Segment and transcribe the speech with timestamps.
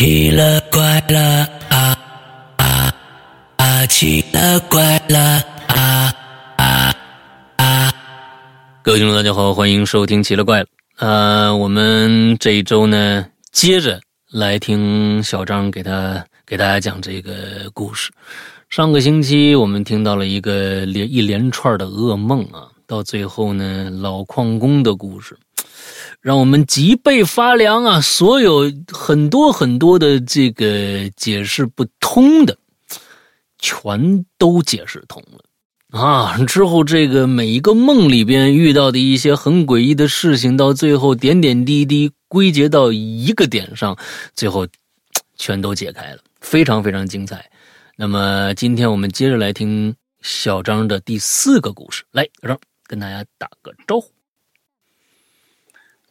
[0.00, 1.94] 奇了怪了啊
[2.56, 2.94] 啊
[3.56, 3.86] 啊！
[3.86, 5.18] 奇了怪了
[5.68, 6.10] 啊
[6.56, 6.94] 啊
[7.56, 7.92] 啊！
[8.82, 10.64] 各位听众，大家好，欢迎收听《奇了怪了》。
[10.96, 14.00] 呃，我们这一周呢，接着
[14.32, 18.10] 来听小张给他给大家讲这个故事。
[18.70, 25.36] 上个星期我们听到了一个连一连串的噩梦啊，到最后呢，老矿工的故事。
[26.20, 28.00] 让我们脊背发凉啊！
[28.00, 32.58] 所有很多很多的这个解释不通的，
[33.58, 36.36] 全都解释通了啊！
[36.44, 43.96] 之后这个每一个梦里边遇到的一些很诡异的事情，到最后点点滴滴归结到一个点上，
[44.34, 44.68] 最后
[45.36, 47.50] 全都解开了，非常非常精彩。
[47.96, 54.10] 那么今天我们接着来听小张的第四个故事，来，小张跟大家打个招呼。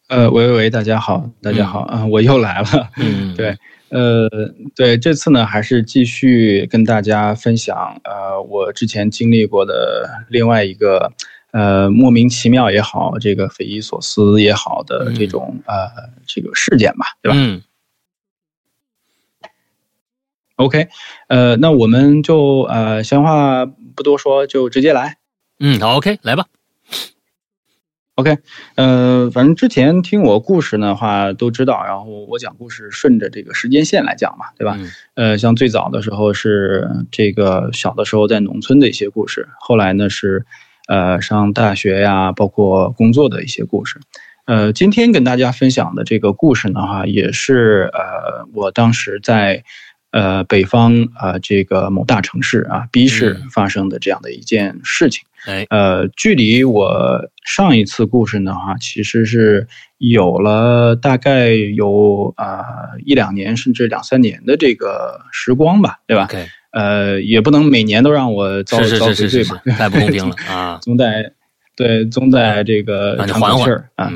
[0.09, 2.89] 呃，喂喂喂，大家好，大家好啊，我又来了。
[2.97, 3.55] 嗯， 对，
[3.89, 4.27] 呃，
[4.75, 11.11] 对，这次呢，还是继续跟大家分享，呃，我之前经历过的另外一个，
[11.51, 15.87] 呃，莫名其妙也好，这个匪夷所思也好的这种呃
[16.25, 17.37] 这个事件吧，对吧？
[17.37, 17.61] 嗯。
[20.55, 20.87] OK，
[21.27, 25.17] 呃，那我们就呃闲话不多说，就直接来。
[25.59, 26.47] 嗯，好，OK，来吧。
[28.19, 28.37] OK，
[28.75, 34.77] 呃，反正之前听我故事的话都知道，然后我讲故事顺着这个时间线来讲嘛，对吧？
[35.15, 40.45] 呃，像最早的时候是这个小的时候在农村的一些故事，后来呢是
[40.89, 44.01] 呃上大学呀，包括工作的一些故事。
[44.43, 49.63] 呃，今天跟大家分享的这个故事呢，哈，也是呃我当时在。
[50.11, 62.63] 呃，北方啊，这个某大城市啊，B 市发生的这样的一件事情，哎，呃，距离我上一次故事呢，哈，其实是有了大概有啊
[63.05, 66.27] 一两年，甚至两三年的这个时光吧，对吧？
[66.71, 70.77] 呃，也不能每年都让我遭遭罪罪嘛，太不公平了啊！
[70.83, 71.33] 总得
[71.75, 73.27] 对，总得这个还
[73.63, 74.11] 事儿啊。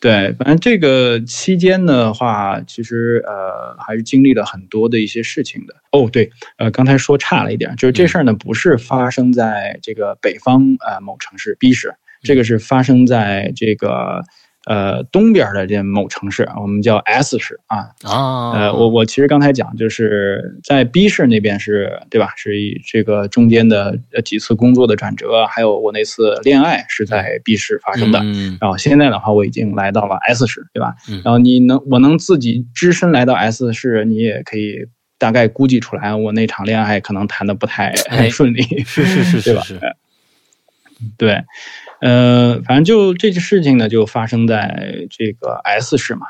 [0.00, 5.74] 对，反正这个期间的话，其实呃还是经历了很多的一些事情的。
[5.92, 14.22] 哦，对，呃，刚才说差了一点，就是这事儿呢不是发生在这个北方呃某城市 B 市，这个是发生在这个。
[14.68, 17.88] 呃，东边的这某城市，我们叫 S 市啊。
[18.02, 22.34] 啊，呃，我我其实刚才讲，就是在 B 市那边是对吧？
[22.36, 28.18] 是以这个中间的几次工作的转折，还有我那次恋爱是在 B 市发生的。
[28.22, 28.58] 嗯。
[28.60, 30.94] 然后现在的话，我已经来到了 S 市，对吧？
[31.08, 31.22] 嗯。
[31.24, 34.86] 然后你能，我能自己只身来到 S 市，你也可以
[35.16, 37.94] 大概估计出来，我那场恋爱可能谈的不太
[38.28, 39.62] 顺利，是是是， 对吧？
[41.16, 41.42] 对。
[42.00, 46.26] 呃，反正就这件事情呢，就发生在这个 S 市嘛。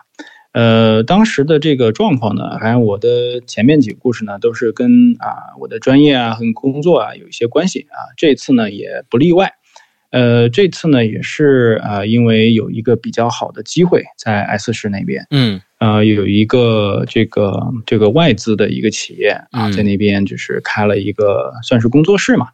[0.52, 8.10] 呃，当时的这个状况呢，反正我的前面几个故事呢，都是跟啊我的专业啊、和工作啊有一些关系啊。
[8.16, 9.52] 这次呢也不例外。
[10.10, 22.48] 呃，这次呢也是啊，因为有一个比较好的机会在 S 市那边，嗯，呃，有一个这个这个外资的一个企业啊，在那边就是开了一个算是工作室嘛。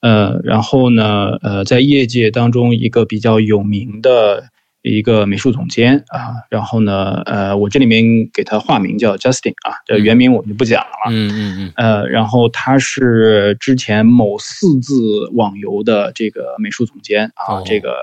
[0.00, 4.44] 呃，然后呢，呃，在业界当中一个比较有名的
[4.82, 8.02] 一个美术总监啊，然后呢，呃，我这里面
[8.32, 11.10] 给他化名叫 Justin 啊，这原名我就不讲了。
[11.10, 11.72] 嗯嗯嗯。
[11.76, 17.94] 呃，然后他是之前某四字网游的这个美术总监啊，这个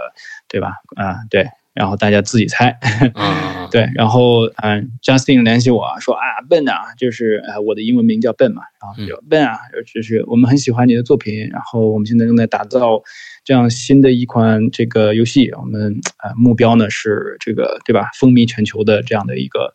[0.48, 0.74] 对吧？
[0.96, 1.48] 啊，对。
[1.78, 2.76] 然后大家自己猜，
[3.70, 9.60] 对，然后嗯，Justin 联系我说啊，Ben 啊，就是呃，我的英文名叫 Ben 嘛，然后就 Ben 啊，
[9.94, 13.02] 就是我们很喜欢你的作品，然后我们现在正在打造
[13.44, 19.72] 这样新的一款这个游戏，我们呃目标呢是这个对吧，风靡全球的这样的一个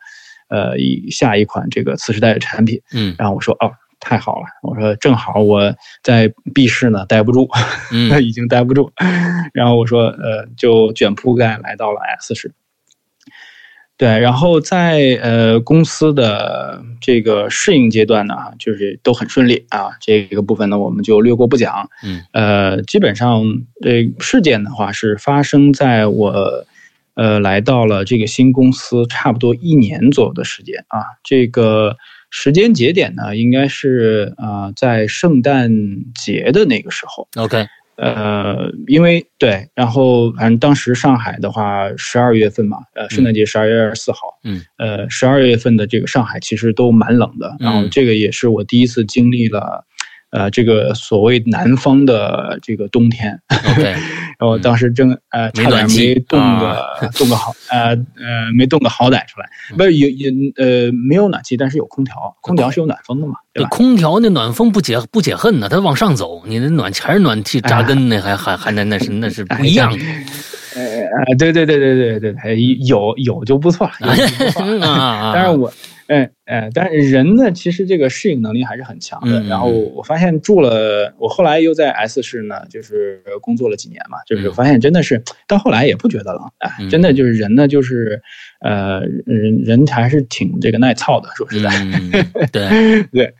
[0.48, 3.70] 呃以下一款这个次时代的产品，嗯，然后我说哦。
[4.04, 7.48] 太好了，我说正好我在 B 市呢，待不住，
[7.92, 8.90] 嗯， 已经待不住，
[9.54, 12.52] 然后我说呃，就卷铺盖来到了 S 市。
[13.96, 23.44] 对，然后在呃公司的这个适应阶段呢，就是都很顺利啊，这个部分呢我们就略过不讲，嗯，呃，基本上
[23.80, 26.64] 这事件的话是发生在我
[27.14, 31.96] 呃来到了这个新公司差不多一年左右的时间啊，这个。
[32.34, 35.70] 时间节点呢，应该是啊，在圣诞
[36.14, 37.28] 节的那个时候。
[37.36, 47.54] OK，呃，因为对，然后反正当时上海的话，十二月份嘛，呃，圣诞节十二月二十四号，嗯，呃，十二月份的这个上海其实都蛮冷的。
[47.60, 49.84] 然后这个也是我第一次经历了，
[50.32, 53.38] 呃，这个所谓南方的这个冬天，
[54.38, 56.82] 然后当时正呃差点没冻个
[57.14, 59.46] 冻个好呃呃没冻个好歹出来，
[59.76, 63.68] 不是有有呃没有暖气，但是有空调，空调是有暖风的嘛，对吧？
[63.68, 69.98] 空调那暖风不解不解恨呢，它往上走，你那暖气还是暖气扎根呢，还还还那那是那是不一样的。
[70.74, 75.70] 呃对对对对对对，有有就不错，但是我。
[76.08, 79.42] 哎哎，但是人呢，其实这个适应能力还是很强的。
[79.44, 88.22] 然后我发现住了，我后来又在 S 市呢，就是工作了几年嘛，就是发现真的是到后来也不觉得冷，哎，真的就是人呢，就是
[88.60, 91.70] 呃，人人还是挺这个耐操的，说实在，
[92.52, 93.34] 对对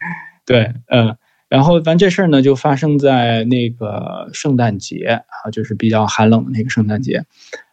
[0.46, 1.16] 对，嗯。
[1.52, 7.24] 然后，咱这事儿呢，就发生在那个圣诞节啊，就是比较寒冷的那个圣诞节。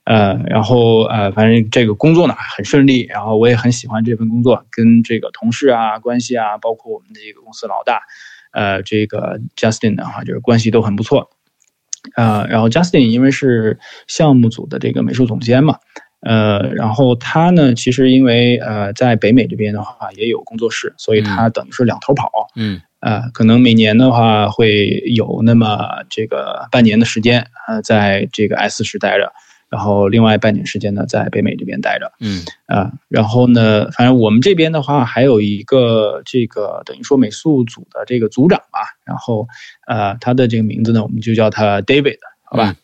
[0.09, 8.01] 呃，然后呃，反正这个工作呢很顺利，然后我也很喜欢这份工作，跟这个同事啊关系啊，包括我们的这个公司老大，
[8.51, 11.29] 呃，这个 Justin 的话就是关系都很不错。
[12.15, 13.77] 呃，然后 Justin 因为是
[14.07, 15.77] 项目组的这个美术总监嘛，
[16.21, 22.31] 呃，然后他呢，其实因为呃在北美这边的话也有工作室，所以他等于是两头跑。
[22.55, 22.81] 嗯。
[22.99, 29.31] 啊，可能每年的话会有那么这个半年的时间，呃，在这个 S 市待着，
[29.69, 32.11] 然后另外半年时间呢，在北美这边待着。
[32.19, 39.47] 嗯，啊，然后呢，反正我们这边的话，还有一个这个等于说美术组的这个组长吧，然后
[39.87, 42.75] 呃，他的这个名字呢，我们就叫他 David，好吧？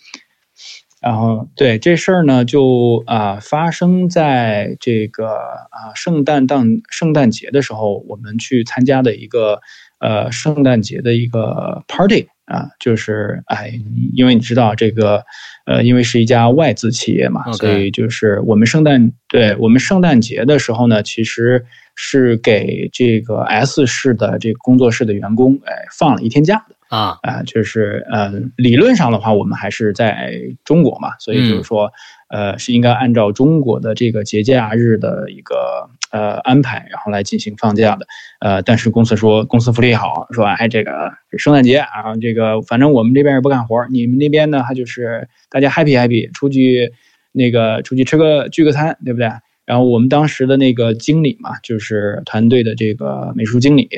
[1.02, 9.60] 然后对这事儿呢，就啊发生在这个啊圣诞档圣诞节的时候，我们去参加的一个。
[9.98, 13.74] 呃，圣诞节的一个 party 啊，就是哎，
[14.14, 15.24] 因为你知道这个，
[15.66, 21.66] 呃，因为是一家外资企业嘛，所以就是我们圣诞，对我们圣诞节的时候呢，其实
[21.96, 26.76] 是给这个 S 市的这个工作室的员工，哎，放了一天假的。
[26.88, 31.92] 啊啊，就是呃，理论上的话，我们还是在中国嘛，所以就是说，
[32.30, 38.08] 呃，是应该按照中国的这个节假日的一个呃安排，然后来进行放假的。
[38.40, 46.92] 呃，但是公司说公司福利好，说哎，这个圣诞节啊，这个反正我们这边也不干活，你们那边呢，他就是大家 happy happy，出去
[47.32, 49.30] 那个出去吃个聚个餐，对不对？
[49.66, 53.90] 然后我们当时的那个经理嘛，就是团队的这个美术经理。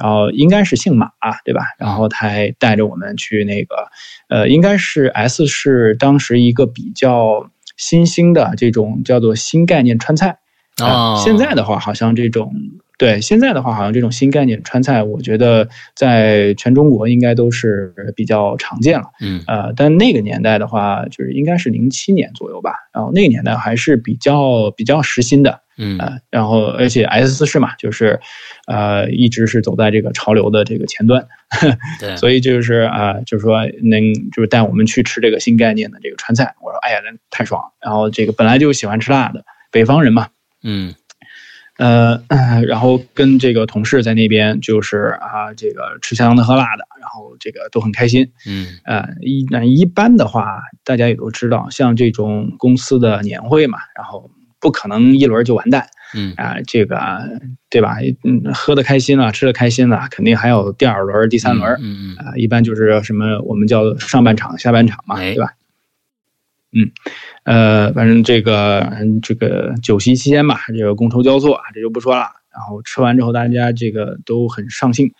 [0.00, 1.10] 然后应该是姓马，
[1.44, 1.62] 对吧？
[1.76, 3.88] 然后他还带着我们去那个，
[4.28, 10.38] 呃，应该是 S 是当时一个比较新兴的这种叫做新概念川菜
[10.82, 11.16] 啊。
[11.16, 12.52] 现在的话，好像这种
[12.98, 19.06] 对现在的话，好像这种新概念川菜，我觉得在全中国应该都是比较常见了。
[19.20, 22.72] 嗯，呃，但那个年代的话，就是应该是零七年左右吧。
[22.92, 25.60] 然后那个年代还是比较比较时新的。
[25.80, 25.96] 嗯
[26.28, 28.18] 然后而且 S 四式嘛，就是，
[28.66, 31.24] 呃，一直是走在这个潮流的这个前端，
[32.00, 37.62] 对， 所以就是啊，就是说能就是带我们去吃这个新概念的这个川菜，我说哎呀，那太爽。
[37.80, 40.26] 然后这个本来就喜欢吃辣的北方人嘛，
[40.64, 40.92] 嗯，
[41.78, 42.20] 呃，
[42.66, 54.30] 然后跟这个同事在那边就是啊，这个吃香的喝辣的，然后这个都很开心，嗯，呃，一那一般的话，大家也都知道，像这种公司的年会嘛，然后。
[54.60, 55.86] 不可能一轮就完蛋，
[56.16, 56.98] 嗯啊，这个
[57.70, 57.98] 对吧？
[58.24, 65.52] 嗯，喝的开心了，吃的开心了，肯定还有第二轮、第三轮，嗯嗯啊，一般就是什么我们叫上半场、下半场嘛，对吧？
[66.72, 66.90] 嗯，
[67.44, 68.90] 呃，反正这个
[69.22, 72.26] 这个酒席期间吧，这个觥筹交错，这就不说了。
[72.52, 75.12] 然后吃完之后，大家这个都很上兴，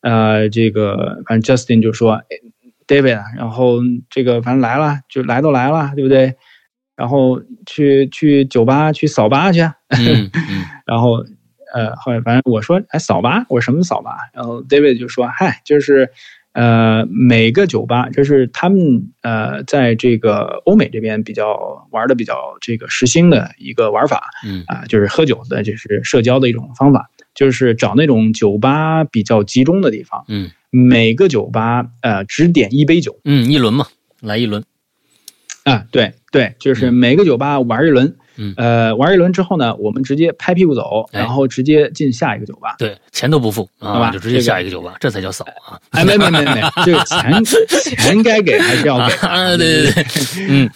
[0.00, 2.20] 呃，这个反正 Justin 就说
[2.86, 3.78] ，David，然后
[4.10, 6.34] 这个反正来了，就来都来了，对不对？
[6.96, 9.60] 然后去去酒吧去扫吧去，
[10.86, 11.22] 然后
[11.74, 16.10] 呃后来反正我说哎扫吧我说什么扫吧，然后 David 就说嗨就是
[16.56, 18.78] 呃每个酒吧就是他们
[19.20, 24.64] 呃在这个欧美这边比较玩的比较这个时兴的一个玩法，嗯。
[24.66, 30.50] 啊就是喝酒的就是社交的一种方法，就是找那种酒吧比较集中的地方，嗯。
[30.70, 33.86] 每个酒吧呃只点一杯酒，嗯一轮嘛
[34.20, 34.64] 来一轮。
[35.64, 38.14] 啊，对对，就是每个酒吧玩一轮，嗯，
[38.56, 45.78] 呃，玩一轮之后呢，我们直接拍屁股走，然后直接进下一个酒吧，对，钱都不付，好吧，就直接下一个酒吧，这才叫扫啊！
[45.90, 47.44] 哎，没没没没，这个钱
[47.96, 49.56] 钱该给还是要给啊！
[49.56, 50.04] 对对对，
[50.48, 50.70] 嗯。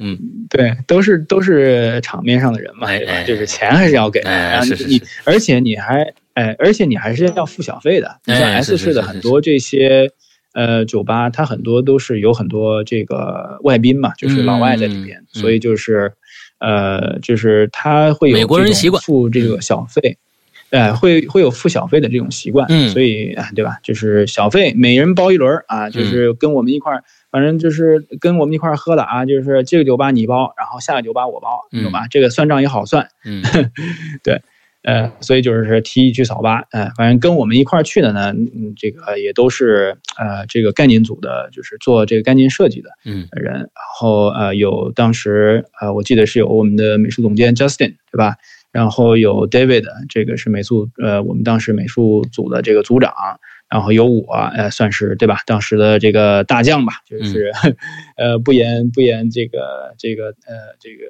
[0.00, 3.22] 嗯，对，都是都是场面上的人嘛，对吧？
[3.24, 10.10] 就是钱还是要给，然后你而且你还哎，而且你还是要付小费的，你像 S 市的很多这些。
[10.54, 16.10] 呃，酒吧它很多都是有很多这个外宾嘛，就是老外在里边，所以就是，
[16.58, 20.16] 呃，就是他会有美国人习惯付这个小费，
[20.70, 23.78] 呃，会会有付小费的这种习惯，嗯，所以对吧？
[23.82, 32.06] 就是小费，每人包一轮啊，就是跟我们一块儿，反正就是跟我们一块儿喝的啊，就是这个酒吧你包，然后下个酒吧我包，懂吧？
[32.10, 33.42] 这个算账也好算，嗯，
[34.22, 34.42] 对，
[34.82, 43.68] 呃，所以就是提议去扫吧，呃，反正跟我们一块儿去的呢，嗯，这个也都是呃这个概念组的，就是做这个概念设计的，嗯，人，然
[43.98, 48.36] 后呃有当时呃我记得是有我们的美术总监 Justin，对吧？
[48.70, 53.12] 然后有 David，这个是美术，呃，我们当时美术组的这个组长。
[53.70, 55.40] 然后有我，呃，算是对吧？
[55.44, 57.52] 当时的这个大将吧，就是，
[58.16, 61.04] 呃，不言不言这个这个呃这个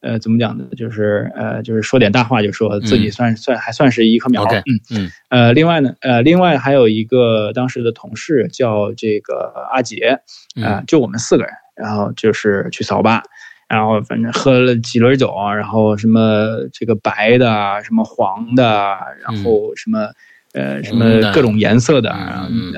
[0.00, 0.64] 呃怎么讲呢？
[0.76, 4.44] 就是呃就是说点大话，就说自己算算还算是一棵苗。
[4.44, 5.10] 嗯嗯。
[5.28, 10.20] 呃，另外呢，呃，另外还有一个当时的同事叫这个阿杰，
[10.62, 13.22] 啊，就我们四个人，然后就是去扫吧。
[13.68, 20.08] 然后反正喝了几轮酒啊，然后什么这个白的，什么黄的，然后什么
[20.54, 22.10] 呃什么各种颜色的，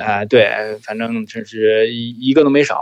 [0.03, 0.51] 啊对，
[0.83, 2.81] 反正就是一一个都没少，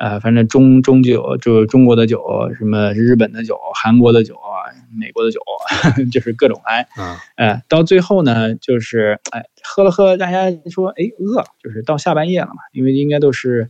[0.00, 2.20] 呃反正中中酒就是中国的酒，
[2.58, 5.40] 什么日本的酒、韩国的酒啊、美国的酒，
[6.10, 6.88] 就是各种来，
[7.36, 13.68] 哎到最后呢就是哎喝了喝，大家说哎饿了，就是到下半夜了嘛，因为应该都是。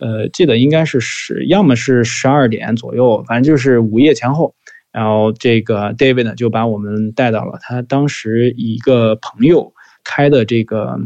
[0.00, 4.54] 呃，记得应该是十，要么是十二点左右，反正就是午夜前后。
[4.90, 10.98] 然后这个 David 呢，就把我们带到了他当时一个朋友开的这个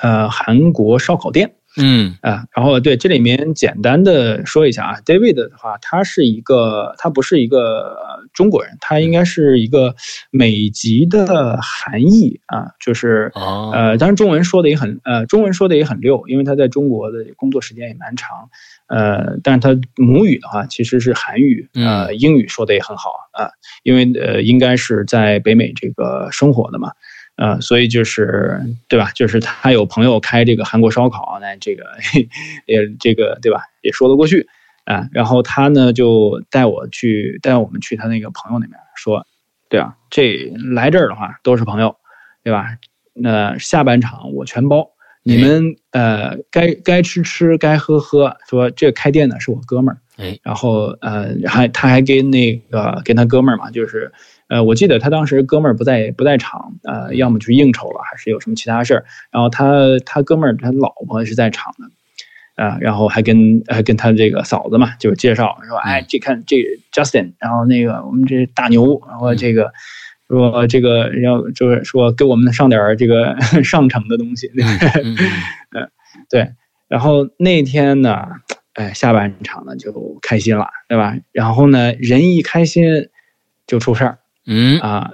[0.00, 1.54] 呃韩国烧烤店。
[1.80, 7.96] 嗯啊，然后对这里面简单的说一下啊，David 的话，他是一个，他不是一个
[8.32, 9.94] 中国人，他应该是一个
[10.30, 13.30] 美籍的韩裔啊，就是
[13.72, 18.48] 呃，当然中文说的也很呃，中文说的也很溜，因为他在中国的工作时间也蛮长，
[18.88, 23.50] 呃，但是他母语的话其实是韩语，呃，英语说的也很好啊，
[23.84, 26.90] 因为呃，应该是在北美这个生活的嘛。
[27.38, 29.12] 呃，所以就是对吧？
[29.14, 31.84] 就是他有朋友开这个韩国烧烤，那这个
[32.66, 33.60] 也这个对吧？
[33.80, 34.44] 也说得过去
[34.84, 35.06] 啊。
[35.12, 39.24] 然后他呢就带我去，带我们去他那个朋友那边说，
[39.68, 41.94] 对啊，这来这儿的话都是朋友，
[42.42, 42.76] 对吧？
[43.14, 44.90] 那下半场我全包，
[45.22, 48.36] 你们呃该该吃吃，该喝喝。
[48.50, 54.12] 说这开店的是我哥们儿，哎，然后呃还他还跟那个跟他哥们儿嘛，就是。
[54.48, 59.04] 呃，我记得他当时哥们儿不在不在场，呃，要么去应酬了，还是有什么其他事儿。
[59.30, 59.72] 然后他
[60.06, 66.56] 他哥们儿他老婆是在场的，啊，然后还跟还跟他这个嫂子嘛，就介绍说，哎，这看这
[66.92, 69.70] Justin，然后那个我们这大牛，然后这个
[70.28, 74.50] 说这个要就是说给我们上点这个 上乘的东西，
[75.72, 75.88] 嗯，
[76.30, 76.52] 对。
[76.88, 78.24] 然后那天呢，
[78.72, 81.14] 哎，下半场呢就开心了，对吧？
[81.32, 83.10] 然后呢，人一开心
[83.66, 84.18] 就出事儿。
[84.50, 85.10] 嗯啊，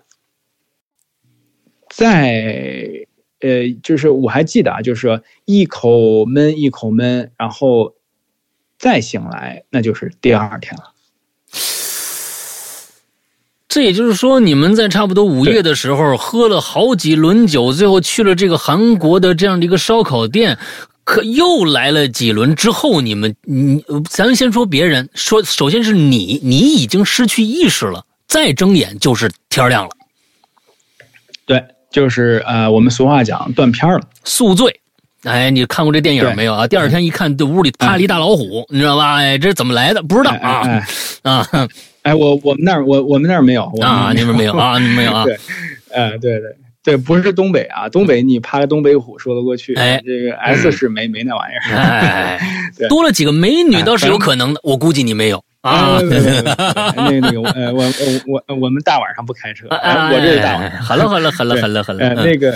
[1.90, 3.06] 在
[3.40, 7.94] 呃，就是我还记得啊，就是说一口闷一口闷，然后
[8.78, 10.92] 再醒来，那就是第二天了。
[13.66, 20.56] 这也就是说，你们在差不多午夜的时候喝了好几轮酒，最后去了这个韩国的这样的一个烧烤店，
[21.02, 28.06] 可又来了几轮之后，你们你咱们先说别人，说首先是你，你已经失去意识了。
[28.26, 29.90] 再睁眼就是天亮了，
[31.46, 34.80] 对，就是呃，我们俗话讲断片了，宿醉。
[35.22, 36.66] 哎，你看过这电影没有啊？
[36.66, 39.16] 第二天一看，这屋里趴了一大老虎，你知道吧？
[39.16, 40.02] 哎，这是怎么来的？
[40.02, 40.84] 不知道啊
[41.22, 41.48] 啊！
[42.02, 44.76] 哎，我我们那儿我我们那儿没有啊，你们没有啊？
[44.78, 45.24] 你们没有啊？
[45.24, 45.38] 对，
[45.92, 49.74] 哎，对对对，不是东北啊，东北你趴个东北虎说得过去。
[49.76, 51.74] 哎，这个 S 是没没那玩意儿。
[51.74, 52.38] 哎，
[52.90, 55.42] 多了几个美女倒是有可能的，我估计你没有。
[55.64, 57.82] 啊，那个那个，呃，我
[58.26, 60.82] 我我我们大晚上不开车，我这是大晚上。
[60.82, 62.14] 好了好了好了好了好了。
[62.16, 62.52] 那个，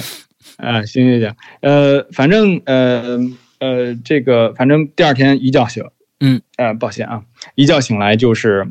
[0.58, 3.18] 啊，行行行，呃，反正呃
[3.60, 5.82] 呃，这个反正第二天一觉醒，
[6.20, 7.22] 嗯，呃，抱歉啊，
[7.54, 8.68] 一觉醒来就是，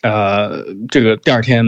[0.00, 1.62] 呃，这个第二天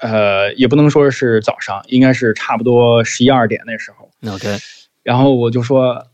[0.00, 4.08] 呃也不能说是早上，应该是差不多十一二点那时候。
[4.32, 4.48] OK，
[5.02, 6.06] 然后我就说，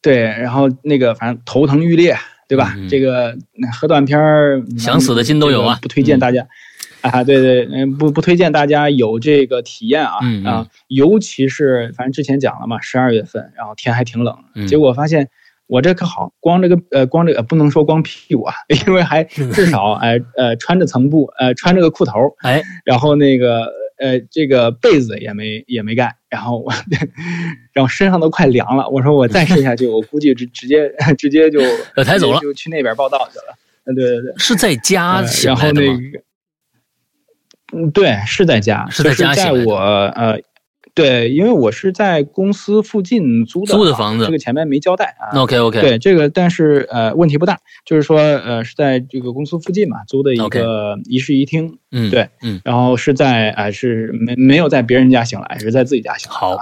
[0.00, 2.16] 对，然后那个反正头疼欲裂。
[2.50, 2.74] 对吧？
[2.88, 3.32] 这个
[3.72, 5.78] 喝断片儿，想死的心都有啊！
[5.80, 6.44] 不推荐大家
[7.00, 10.66] 啊，对对，嗯，不不推荐大家有这个体验啊啊！
[10.88, 15.28] 尤其是反正之前讲了嘛，十二月份，然后天还挺冷，结果发现
[15.68, 18.52] 我这可好，光这个呃，光这个不能说光屁股啊，
[18.88, 19.22] 因为还
[19.54, 23.79] 至少哎呃穿着层布，呃穿着个裤头，哎，然后那个。
[24.00, 26.72] 呃，这个被子也没也没盖，然后我，
[27.72, 28.88] 然后身上都快凉了。
[28.88, 31.68] 我说我再睡下去，我估计直直接直接就要
[32.02, 33.54] 抬走了，就去那边报道去了。
[33.84, 35.92] 嗯，对对对，是在家然后那个
[37.72, 40.40] 嗯，对，是在家，是在家，在我呃。
[41.00, 45.38] 对，因为我是在公司附近租的租的房子，这个前面没交代啊。
[45.40, 45.80] OK OK。
[45.80, 51.78] 对这个，但是呃问题不大，就是说呃是在这个公司附近嘛，租的一个一室一厅。
[51.92, 56.36] 嗯，对，嗯，然后是在啊是没没有在别人家醒来，是在自己家醒来。
[56.38, 56.58] 好，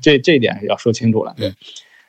[0.00, 1.34] 这这一点要说清楚了。
[1.36, 1.52] 对，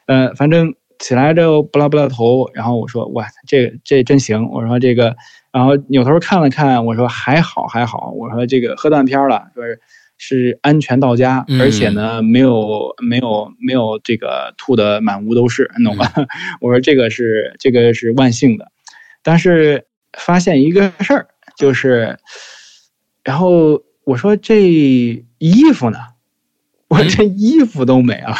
[0.06, 5.16] 呃，反正起来之后不拉不拉头，然后我说哇，这这真行，我说这个，
[5.52, 9.80] 然后扭头看了看，我说还好还好，我说这个喝断片了，说是。
[10.24, 16.14] 是安全到家，而且呢，没有没有没有这个吐的满屋都是，懂吧？
[16.62, 18.72] 我说这个是这个是万幸的，
[19.24, 22.20] 但是发现一个事儿，就是，
[23.24, 25.98] 然后我说这衣服呢？
[26.88, 28.36] 我这衣服都没了，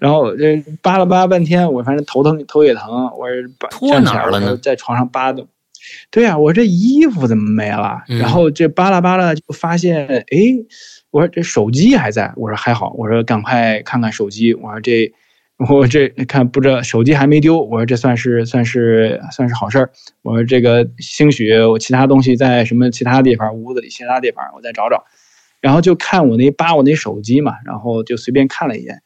[0.00, 3.28] 然后这扒拉扒拉半天，我反正头疼头也疼，我
[3.70, 4.56] 脱哪儿了呢？
[4.56, 5.46] 在床上扒的。
[6.10, 8.02] 对呀，我这衣服怎么没了？
[8.20, 10.24] 然后这扒拉扒拉就发现，哎，
[11.10, 15.12] 我说这手机还在，我说还好，我说赶快看看手机，我说这
[15.68, 19.90] 我这看不知道手机还没丢，我说这算是算是算是好事儿，
[20.22, 25.04] 我说这个兴许我其他东西在什么其他地方屋子里其他地方我再找找，
[25.60, 29.02] 然后就看我那扒我那手机嘛，然后就随便看了一眼，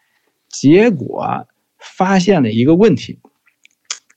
[0.49, 1.47] 结果
[1.79, 3.19] 发现了一个问题。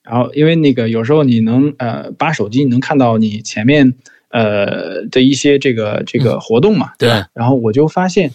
[0.03, 3.93] 然后，因为那个有时候你能呃扒手机，你能看到你前面
[4.29, 6.91] 呃的一些这个这个活动嘛？
[6.97, 7.09] 对。
[7.33, 8.31] 然后我就发现，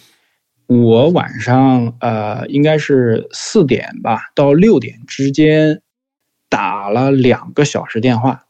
[0.65, 5.81] 我晚上呃应该是四点吧到六点之间
[6.49, 8.45] 打了两个小时电话。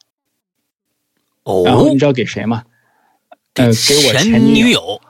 [1.43, 1.63] 哦。
[1.65, 2.63] 然后你知道给谁吗？
[3.53, 5.01] 给我前女友。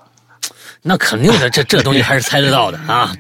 [0.82, 3.14] 那肯定的，这这东西还是猜得到的啊。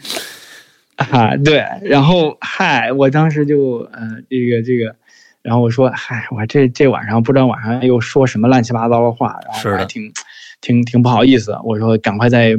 [1.11, 4.93] 啊，对，然后嗨，我当时就，呃，这个这个，
[5.41, 10.11] 然后我说，嗨，我这这晚上不知道晚上又说什么乱七八糟的话，然后还挺，
[10.59, 11.57] 挺挺不好意思。
[11.63, 12.53] 我说赶快再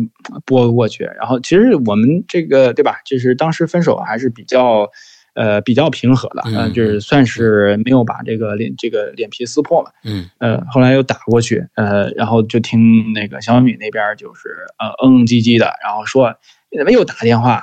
[0.47, 1.05] 拨过去。
[1.05, 4.89] 然后其实我们这个对吧，就是当时分手还是比较，
[5.35, 16.35] 呃，比较平和的，嗯，就是算是没有把这个脸这个脸皮撕破嘛，嗯，呃，后来又打过去，呃，然后就听那个小米那边就是呃嗯唧唧的，然后说
[16.71, 17.63] 你怎么又打电话？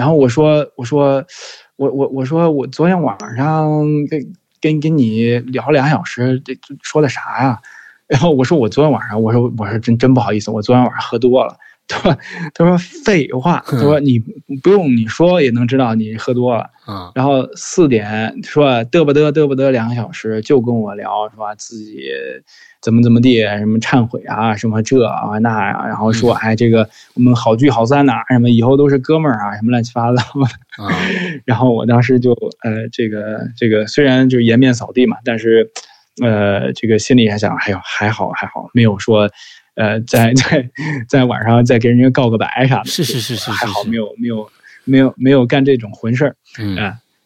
[0.00, 1.22] 然后我说，我说，
[1.76, 7.60] 我我我说，我昨天晚上跟跟跟你聊两小时，这说的啥呀？
[8.08, 11.54] 然后我说，我昨天晚上，我说我说真真不好意思，我昨天晚上喝多了。
[11.90, 12.16] 他
[12.54, 14.18] 他说废话，他说你
[14.62, 16.70] 不用你说也能知道你喝多了。
[16.86, 17.10] 嗯。
[17.14, 21.54] 然后四点说嘚不嘚嘚不嘚两个小时，就跟我聊是吧？
[21.56, 22.10] 自己。
[22.82, 30.48] 怎么怎么地，什么忏悔啊，什么这啊那啊，然后说，哎，这个我们好聚好散呐，什么以后都是哥们儿啊，什么乱七八糟的。
[31.44, 35.70] 然后我当时就，呃，这个这个虽然就颜面扫地嘛，但是，
[36.22, 39.28] 呃，这个心里还想，哎呦，还好还好，没有说，
[39.74, 40.70] 呃，在 在
[41.08, 42.84] 在晚上再给人家告个白啥的。
[42.84, 44.50] 是是是是，还好没有没有
[44.84, 46.36] 没有没有干这种混事儿。
[46.58, 46.76] 嗯。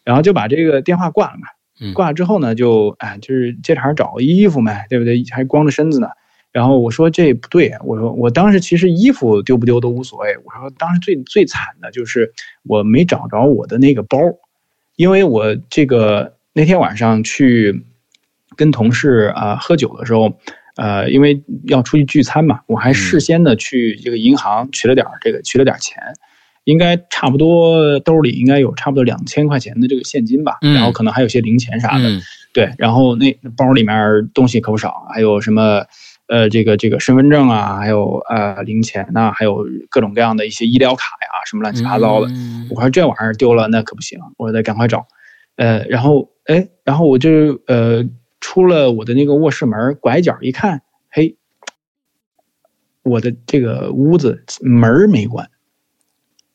[0.04, 1.48] 然后就把这个电话挂了嘛。
[1.92, 5.22] 挂了之后呢，就哎，就是接茬找衣服嘛，对不对？
[5.30, 6.08] 还光着身子呢。
[6.52, 10.36] 然后我说这不对，我说我当时其实衣服丢不丢都无所谓。
[10.44, 14.18] 我说当时最最惨的就是我没找着我的那个包，
[14.94, 17.84] 因为我这个那天晚上去
[18.54, 20.38] 跟同事啊喝酒的时候，
[20.76, 25.98] 呃，因为要出去聚餐嘛，我还事先的去这个银行取了点这个取了点钱。
[26.64, 32.08] 应该差不多兜里应该有差不多两千块钱的这个现金吧，然后可能还有些零钱啥的，
[32.54, 35.84] 对，然后那包里面东西可不少，还有什么
[36.26, 42.32] 呃这个这个身份证啊，还有呃零钱呐，还有各种各样的一些医疗卡呀，什么乱七八糟的。
[42.70, 45.06] 我说这玩意儿丢了那可不行，我得赶快找。
[45.56, 48.02] 呃，然后哎，然后我就呃
[48.44, 51.34] 出了我的那个卧室门，拐角一看，嘿，
[53.02, 55.48] 我的这个屋子门没关。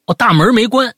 [0.06, 0.94] 哦，大门没关。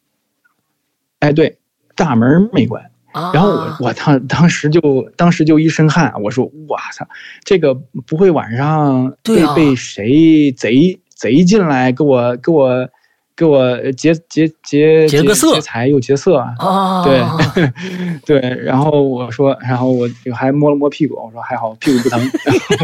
[1.19, 1.59] 哎，对，
[1.95, 2.91] 大门没关。
[3.13, 7.07] 然后我我当当时就当时就一身汗，我说我操，
[7.45, 12.89] 这个不会晚上被被谁贼贼进来给我给我。
[13.35, 17.03] 给我劫劫劫劫个色，劫财又劫色啊！
[17.03, 17.21] 对
[18.25, 22.21] 对，然后我说，然后我就还摸了摸屁股，我说还好屁股不疼，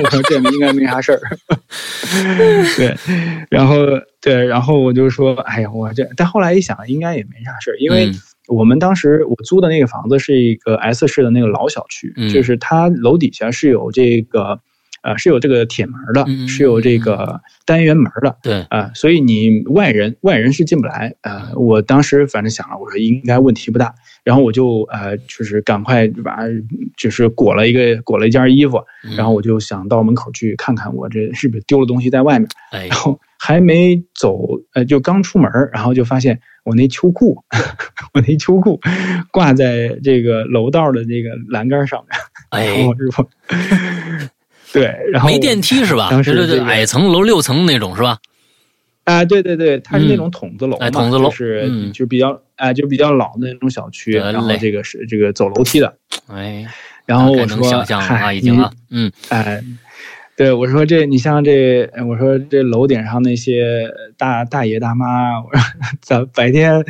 [0.03, 1.19] 我说这应该没啥事儿。
[2.77, 2.95] 对，
[3.49, 3.75] 然后
[4.21, 8.12] 对，然后我就说，哎呀，我这，但后来一想，应该也没啥事儿，因为
[8.47, 14.60] 我们当时我租的那个房子是一个 S 市的那个老小区，就是它楼底下是有这个。
[15.07, 21.15] 呃，是有这个铁门的，是有这个单元门的，对啊，所以你外人外人是进不来。
[21.21, 23.95] 呃，我当时反正想了，我说应该问题不大。
[24.25, 26.39] 然后我就呃，就是赶快把
[26.97, 28.83] 就是裹了一个裹了一件衣服，
[29.15, 32.49] 然后我就想到门口去看看我这是不是丢了东西在外面。
[32.89, 37.41] 然后还没走，呃，就刚出门，然后就发现我那秋裤，
[38.13, 38.77] 我那秋裤
[39.31, 42.19] 挂在这个楼道的这个栏杆上面。
[42.49, 43.29] 哎，我师傅，
[44.79, 46.09] 对，然后没电梯是吧？
[46.23, 48.19] 是矮层楼六层那种是吧？
[49.03, 55.95] 啊，对对对，它是那种筒子楼嘛，筒子楼是就比较哎，就比较老的那种小区，然后这个是这个走楼梯的，
[56.27, 56.65] 哎，
[57.05, 59.63] 然后我说，嗨，已经啊，嗯，哎，
[60.35, 65.61] 对我说这你像这，我说这楼顶上那些大大爷大妈，我说
[66.01, 66.83] 咱白天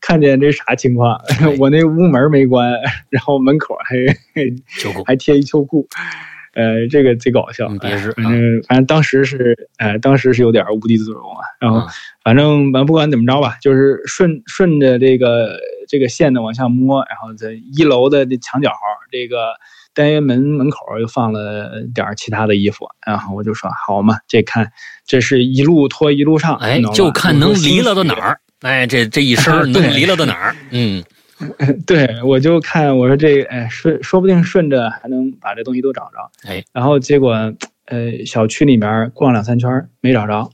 [0.00, 1.20] 看见这啥情况？
[1.58, 2.70] 我那屋门没关，
[3.10, 3.96] 然后门口还
[5.04, 5.88] 还贴一秋裤。
[6.54, 11.42] 呃，这个贼搞笑，也是，反正反正当时是，呃，当时是有点无地自容啊。
[11.60, 11.86] 然后，
[12.22, 18.70] 反正反正不管怎么着吧，就是顺顺着这个这个线的往下摸，然后在一楼的这墙角
[19.10, 19.54] 这个
[19.94, 24.70] 单元门门口又放了点其他的衣服，然后我就说好嘛，这看
[25.06, 31.02] 这是一路拖一路上，哎，就看能离了到哪儿，哎，这这一身 能离了到哪儿， 嗯。
[31.84, 37.32] 对，我就看我说这哎顺说不定顺着还能把这东西都找着哎，然后结果
[37.86, 40.48] 呃小区里面逛两三圈没找着，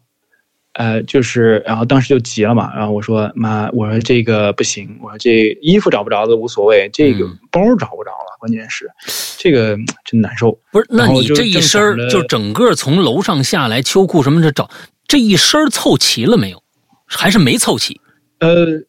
[0.72, 8.90] 呃就是然后当时就急了嘛，然后我说妈我说这个不行，我说这衣服找不着的无所谓，这个包找不着了，关键是
[9.36, 10.58] 这个真难受。
[10.72, 14.70] 不是，那你这一身就整个从楼上下来秋裤什么的找
[15.06, 16.62] 这一身凑齐了没有？
[17.06, 18.00] 还是没凑齐？
[18.38, 18.82] 呃。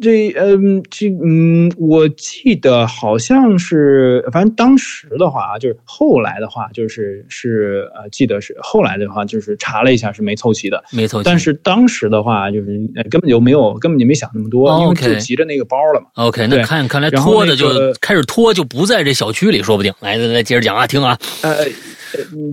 [0.00, 11.24] 这嗯，这嗯，我记得好像是，反正当时的话啊就是后来的话就是是呃，记得是后来的话就是查了一下是没凑齐的，没凑齐。
[11.24, 16.06] 但是当时的话就是根本就没有，根本就没想那么多，因为就急着那个包了嘛。
[16.14, 17.68] OK，那看看来拖的就
[18.00, 19.92] 开始拖就不在这小区里，说不定。
[20.00, 21.16] 来来来，接着讲啊，听啊。
[21.42, 21.54] 呃，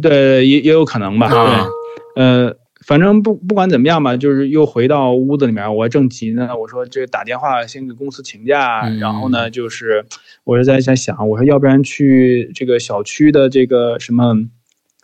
[0.02, 1.28] 对，也也有可能吧。
[1.28, 1.68] 啊，
[2.16, 2.56] 呃。
[2.90, 6.58] 反正不不管怎么样吧，就是又回到屋子里面，我正急呢。
[6.58, 10.04] 我说这打电话先给公司请假，然后呢，就是
[10.44, 14.34] 我是在在想，我说要不然去这个小区的这个什么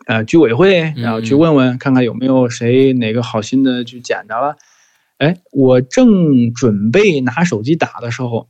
[0.06, 4.56] 呃居委会，然后去问问看看有没有谁哪个好心的去捡着了。
[5.18, 8.48] 哎，我正准备拿手机打的时候，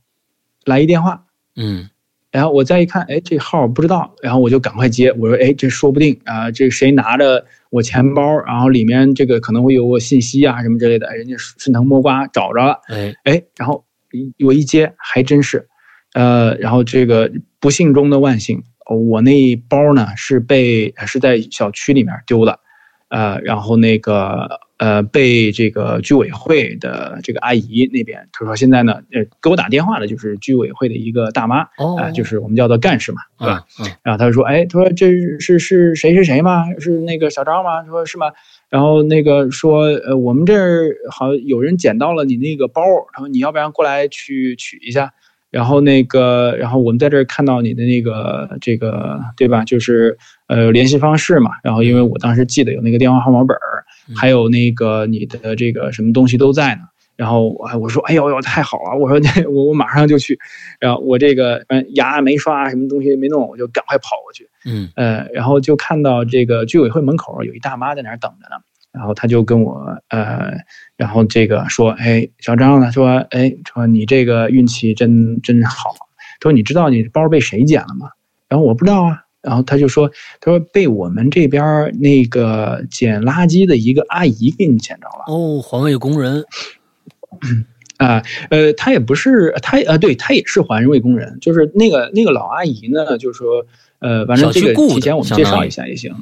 [0.65, 1.91] 来一电话，嗯。
[2.31, 13.85] 然后我再一看，哎，这号不知道，然后我就赶快接，我说，哎，这说不定啊，这谁拿着我钱包，然后里面这个可能会有我信息啊什么之类的，人家顺藤摸瓜找着了，哎哎，然后
[14.45, 15.67] 我一接还真是，
[16.13, 22.59] 呃，然后这个不幸中的万幸，我那包呢是被是在小区里面丢的，
[23.09, 24.66] 呃，然后那个。
[24.77, 33.65] 呃，被这个居委会的这个阿姨那边，她说现在呢，呃，给我打电话的就是居委会的一个大妈，哦，就是我们叫做干事嘛，对吧？
[34.03, 36.65] 然后她说，哎，她说这是是谁谁谁吗？
[36.79, 37.83] 是那个小张吗？
[37.85, 38.31] 说是吗？
[38.69, 42.81] 然后那个说，呃，我们这儿好有人捡到了你那个包，
[43.15, 45.13] 然后你要不然过来去取一下。
[45.49, 49.63] 然后那个，然后我们在这儿看到你的那个这个，对吧？
[49.63, 51.51] 就是呃联系方式嘛。
[51.63, 56.81] 然后因为我当时记得有那个电话号码本儿，还有那个你的这个什么东西都在呢。
[57.15, 59.19] 然后我我说哎呦呦太好了，我说
[59.51, 60.37] 我我马上就去。
[60.79, 64.47] 然后我这个嗯牙没刷，什么东西没弄，我就赶快跑过去。
[64.65, 68.61] 嗯呃，然后就看到这个居委会门口有一大妈在那儿等着呢。
[68.91, 70.53] 然后他就跟我呃，
[70.95, 75.95] 然后这个说，哎，小张呢说，哎，说你这个运气真真好。
[76.39, 78.09] 他说你知道你包被谁捡了吗？
[78.47, 79.23] 然后我不知道啊。
[79.41, 85.25] 然后他就说，他说被我们这边那个捡垃圾的一个阿姨给你捡着了。
[85.27, 86.43] 哦，环卫工人。
[87.97, 93.65] 啊，呃，他也不是他呃，对他也是环卫工人，就是那个那个老阿姨呢，就是说，
[93.99, 96.13] 呃，反正这个提前我们介绍一下也行，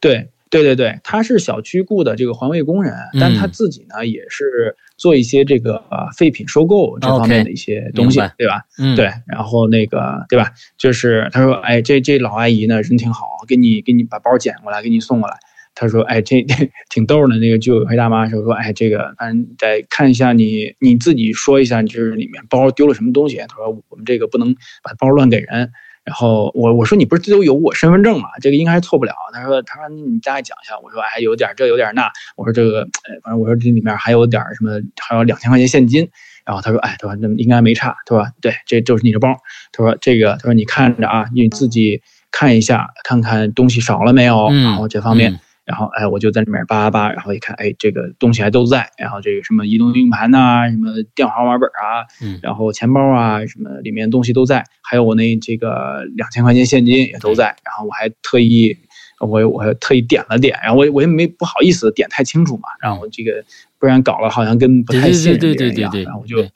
[0.00, 0.28] 对。
[0.54, 5.82] 对对对，他是小区雇的这个环卫工人，但他自己呢也是做一些这个
[6.16, 8.62] 废品收购这方面的一些东西，对吧？
[8.78, 10.52] 嗯，对，然后那个对吧？
[10.78, 15.36] 就是他说，哎，这这老阿姨呢人挺好，给你给你把包捡过来，给你送过来。
[15.74, 16.46] 他说，哎，这
[16.88, 17.36] 挺逗的。
[17.38, 23.38] 那个居委会大妈说说，哎，这个反正得看一下你你自己说一下，就是里面包丢了什么东西。
[23.48, 25.72] 他说我们这个不能把包乱给人。
[26.04, 28.28] 然后我我说你不是都有我身份证吗？
[28.42, 29.14] 这个应该是错不了。
[29.32, 30.78] 他说他说你大概讲一下。
[30.78, 32.12] 我说哎有点这有点那。
[32.36, 36.06] 我说这个哎反正我说这里面还有点什么还有两千块钱现金。
[36.44, 37.96] 然后他说哎他说那应该没差。
[38.04, 39.34] 他说对这就是你的包。
[39.72, 44.50] 他说这个他说你看着啊你自己看一下看看东西少了没有。
[44.50, 58.76] 然后这方面然后哎，我就在里面扒扒扒，然后一看，哎，这个东西还都在，然后这个什么移动硬盘呐，什么电话号码本啊，嗯，然后钱包啊，什么里面东西都在，还有我那这个两千块钱现金也都在，然后我还特意，
[59.20, 63.44] 我我还特意点了点，然后我我也没不好意思点太清楚嘛，然后这个
[63.78, 66.46] 不然搞了好像跟不太信任别人一样，然后我就。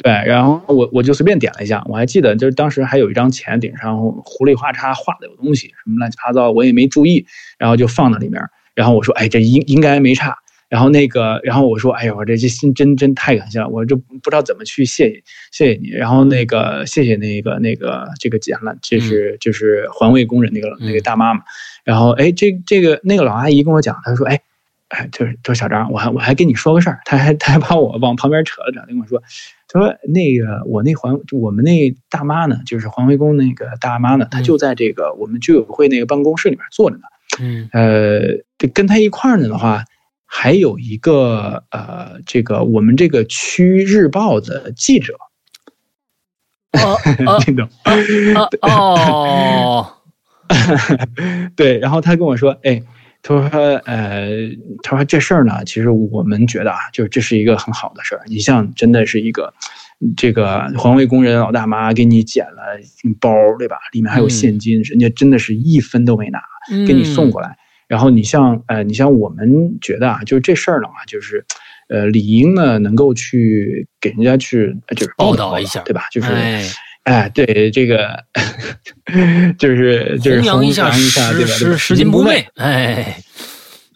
[0.00, 7.26] 对，然后我我就随便点了一下，我还记得就是当时还有一张钱顶上糊里画叉画的有东西，什么乱七八糟，我也没注意，
[7.58, 8.40] 然后就放到里面。
[8.76, 10.36] 然后我说，哎，这应应该没差。
[10.68, 15.88] 然后那个，然后我说，哎呦，我这这心真真太感谢了，我就不知道怎么去谢谢谢谢你。
[15.88, 21.40] 然后那个谢谢那个那个这个捡了，这是就是环卫工人那个那个大妈嘛。
[21.82, 24.38] 然后哎，这这个那个老阿姨跟我讲，她说，哎。
[24.90, 29.22] 哎，就是就是小张，我还我还跟你说个事儿，他还他还把我往旁边扯了扯，跟我说，
[29.70, 37.02] 他说那个我那环我们那大妈呢，就是环卫工那个大妈呢，她就在这个我们居委会那个办公室里面坐着呢。
[37.38, 38.20] 嗯，呃，
[38.72, 39.84] 跟她一块儿呢的话，
[40.24, 45.14] 还有一个呃，这个我们这个区日报的记者。
[46.72, 46.96] 哦，
[47.44, 47.68] 听懂？
[48.62, 49.86] 哦，
[51.56, 52.82] 对，然后他跟我说，哎。
[53.28, 54.28] 他说：“呃，
[54.82, 58.22] 他说这事儿呢，其实我们觉得啊，就是这是一个很好的事儿。
[58.26, 59.52] 你像真的是一个，
[60.16, 62.62] 这个环卫工人老大妈给你捡了
[63.20, 63.76] 包，对吧？
[63.92, 66.40] 里面还有现金，人家真的是一分都没拿，
[66.86, 67.56] 给你送过来。
[67.86, 71.44] 然后你像，呃，你像我们觉得啊，就是这事儿的话，就是，
[71.88, 76.02] 呃，理应呢能够去给人家去就是报道一下，对吧？
[76.12, 76.62] 就是。”哎，
[77.32, 78.24] 对这个，
[79.58, 80.90] 就是就是弘扬一下，
[81.32, 81.50] 对吧？
[81.50, 83.16] 拾拾金不昧，哎，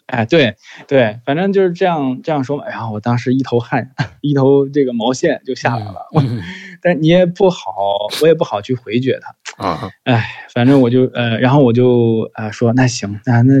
[0.07, 0.55] 哎，对
[0.87, 2.65] 对，反正就是这样这样说嘛。
[2.67, 6.07] 然后我当时一头汗， 一头这个毛线就下来了。
[6.83, 9.89] 但你也不好，我也不好去回绝他啊。
[10.03, 13.53] 哎，反正我就呃，然后我就呃说，那行，那那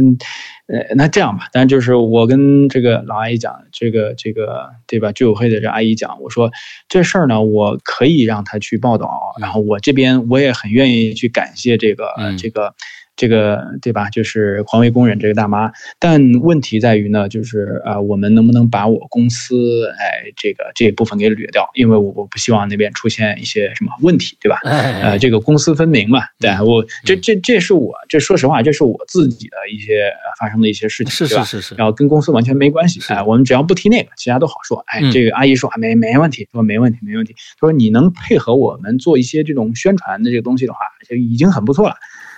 [0.67, 1.47] 呃那这样吧。
[1.51, 5.11] 但就是我跟这个老阿姨讲，这个这个对吧？
[5.13, 6.51] 居委会的这阿姨讲，我说
[6.89, 9.33] 这事儿呢，我可以让他去报道。
[9.39, 12.75] 然后我这边我也很愿意去感谢这个这个。
[13.15, 14.09] 这个对吧？
[14.09, 21.69] 就是环卫工人这个大妈，但问题在于呢，就是啊，我们能不能把我公司哎这个这一部分给捋掉？
[21.75, 24.59] 因为我我不希望那边出现一些什么问题，对吧？
[24.63, 31.43] 呃，这个公私分明嘛，对我这这这是我这说实话，这是我自己的一些发生的一些事情，是吧？
[31.43, 31.75] 是是是。
[31.75, 34.83] 然后跟公司完全没关系，哎，我们只要不提那个，其他都好说。
[34.87, 37.33] 哎，这个阿姨说啊没没问题，说没问题没问题。
[37.59, 41.95] 她说你能配合我们做一些这种宣传的这个东西的话，就已经很不错了。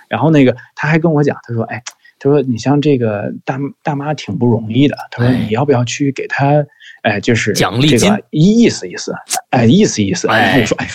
[0.08, 1.82] 然后那个他还跟我讲，他说：“哎，
[2.18, 6.64] 他说你像这个大大妈挺不容易的，他说你要不要去给他，
[7.02, 9.12] 哎，就是奖励金，意思意思，
[9.50, 10.86] 哎，意思意思。”然后我说：“哎，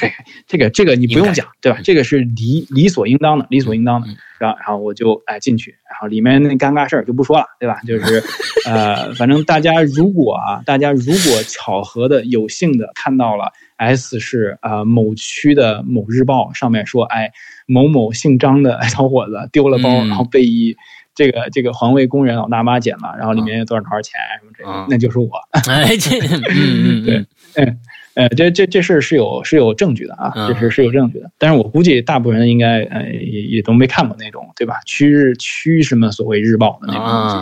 [0.47, 1.79] 这个这个你不用讲，对吧？
[1.83, 4.07] 这个是理理所应当的，理所应当的。”
[4.39, 7.79] 然后然后我就哎进去，然后里面那尴尬事儿就不说了，对吧？
[7.85, 8.23] 就是
[8.65, 13.51] 呃，反正大家如果啊，大家如果巧合的有幸的看到了。
[13.81, 17.31] S 是啊，某区的某日报上面说，哎，
[17.65, 20.75] 某某姓张的小伙子丢了包，然后被一
[21.15, 25.31] 这个这个环卫工人老大妈捡了，然后里面有多少多少钱什么这，那就是我。
[25.67, 26.19] 哎，这，
[26.53, 27.79] 嗯嗯，对，嗯，
[28.13, 31.31] 呃，这这这事是有是有证据的啊，这是是有证据的。
[31.39, 34.75] 但是我估计大部分人应该呃也也都没看过那种，对吧？
[34.85, 37.35] 区日区什么所谓日报的那种东西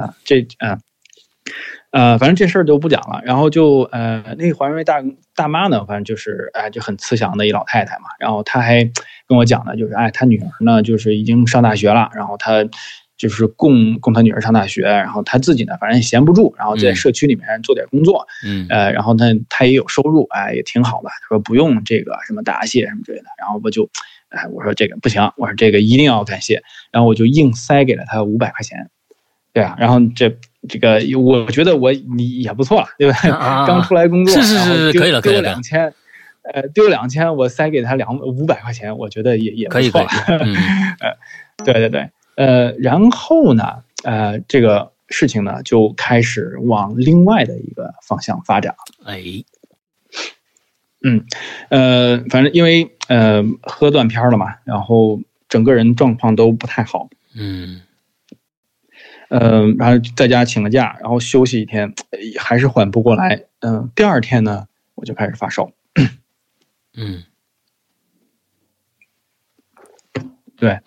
[0.00, 0.70] 啊，这啊。
[0.70, 0.78] 呃，
[1.92, 3.20] 反正这事儿就不讲了。
[3.24, 5.02] 然后就呃，那个环卫大
[5.36, 8.04] 大妈呢，反正就是哎，就很慈祥的一老太太嘛。
[8.18, 8.82] 然后她还
[9.26, 12.10] 跟我讲呢，就是哎，她女儿呢，就是已经上大学了。
[12.14, 12.64] 然后她
[13.18, 14.82] 就是供供她女儿上大学。
[14.84, 18.26] 然后她自己呢，反正也闲不住，然后在社区里面做点工作。
[18.46, 18.66] 嗯。
[18.70, 21.10] 呃，然后呢，她也有收入，哎，也挺好的。
[21.10, 23.26] 她说不用这个什么答谢什么之类的。
[23.38, 23.90] 然后我就，
[24.30, 26.62] 哎，我说这个不行，我说这个一定要感谢。
[26.90, 28.88] 然后我就硬塞给了她五百块钱。
[29.52, 30.34] 对啊，然后这。
[30.68, 33.16] 这个我觉得我你也不错了，对吧？
[33.66, 35.40] 刚出来工作，是是是，可以了，可以了。
[35.40, 35.92] 丢两千，
[36.42, 40.06] 呃，丢两千，我塞给他两五百块钱，我觉得也也可以，可以。
[41.00, 41.16] 呃，
[41.64, 48.74] 对对对，呃，然后呢，呃，这个事情呢就开始往另外的一个方向发展。
[49.04, 49.20] 哎，
[51.02, 51.24] 嗯，
[51.70, 57.08] 呃，反正因为呃喝断片了嘛，然后整个人状况都不太好。
[57.36, 57.80] 嗯。
[59.34, 61.94] 嗯，然后在家请个假，然后休息一天，
[62.38, 63.44] 还是缓不过来。
[63.60, 65.70] 嗯，第二天呢，我就开始发烧。
[66.94, 67.24] 嗯，
[70.56, 70.78] 对，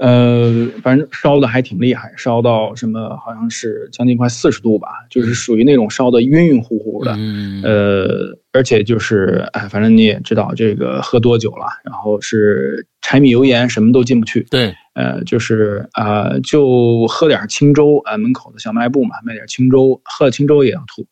[0.00, 7.14] 呃，反正烧的还挺厉害，烧到什么好像是将近快四十度吧，就是属于那种烧的晕晕乎乎的。
[7.18, 7.62] 嗯。
[7.62, 14.40] 呃，而且就是哎，反正你也知道，这个喝多酒了，然后是柴米油盐什么都进不去。
[14.50, 14.74] 对。
[14.94, 21.06] 呃，就是啊，就喝点清粥啊，门口的小卖部嘛，卖点清粥，喝了清粥也要吐，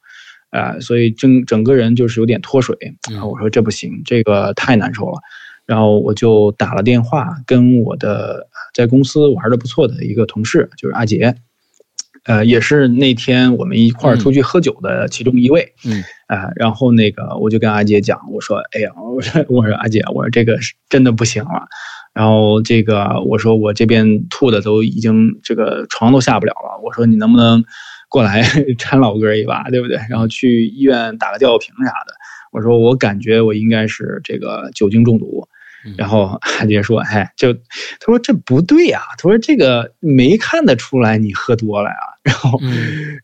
[0.50, 2.74] 啊，所以整整个人就是有点脱水。
[3.22, 5.20] 我说这不行，这个太难受了。
[5.68, 11.34] 然后我就打了电话跟我的在公司玩的不错的一个同事，就是阿杰，
[12.24, 21.68] 呃，也是那天我们一块儿出去喝酒的其中一位，嗯，啊，然后那个我就跟阿杰讲，我说，哎呀，我说我说阿杰，我说这个是真的不行了，
[22.14, 27.62] 然后这个我说我这边吐的都已经这个床都下不了了，我说你能不能
[28.08, 28.42] 过来
[28.80, 29.98] 搀老哥一把，对不对？
[30.08, 32.14] 然后去医院打个吊瓶啥的，
[32.52, 35.46] 我说我感觉我应该是这个酒精中毒。
[35.96, 41.96] 然后阿杰说：“哎，就他说这不对呀，他说这个没看得出来你喝多了呀。
[42.24, 42.58] ”然后，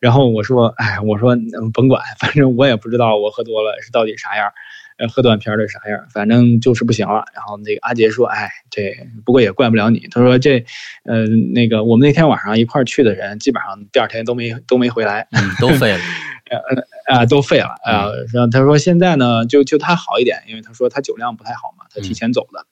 [0.00, 1.36] 然后我说：“哎，我说
[1.72, 4.50] 甭管，反正我也不知道我喝多了是到底啥样，
[4.98, 10.64] 呃，喝断片的啥样，反正就是不行了。”然后那个阿杰说：“哎，这不过也怪不了你。”他说：“这，
[11.04, 15.28] 呃，那个我们那天晚上一块去的人，基本上第二天都没都没回来，
[15.60, 15.98] 都废了。
[16.50, 18.04] ”呃啊，都废了啊！
[18.32, 22.66] 然后他说现在呢，就就他好一点，因为他说他酒量不太好嘛，他提前走的，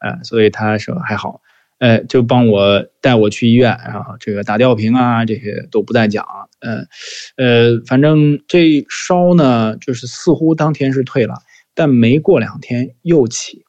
[0.00, 1.40] 呃，所以他说还好，
[1.78, 6.26] 呃，就帮我带我去医院，然后这个打吊瓶啊，这些都不再讲，
[6.60, 6.84] 呃，
[7.36, 11.34] 呃，反正这烧呢，就是似乎当天是退了，
[11.74, 13.64] 但没过两天又起，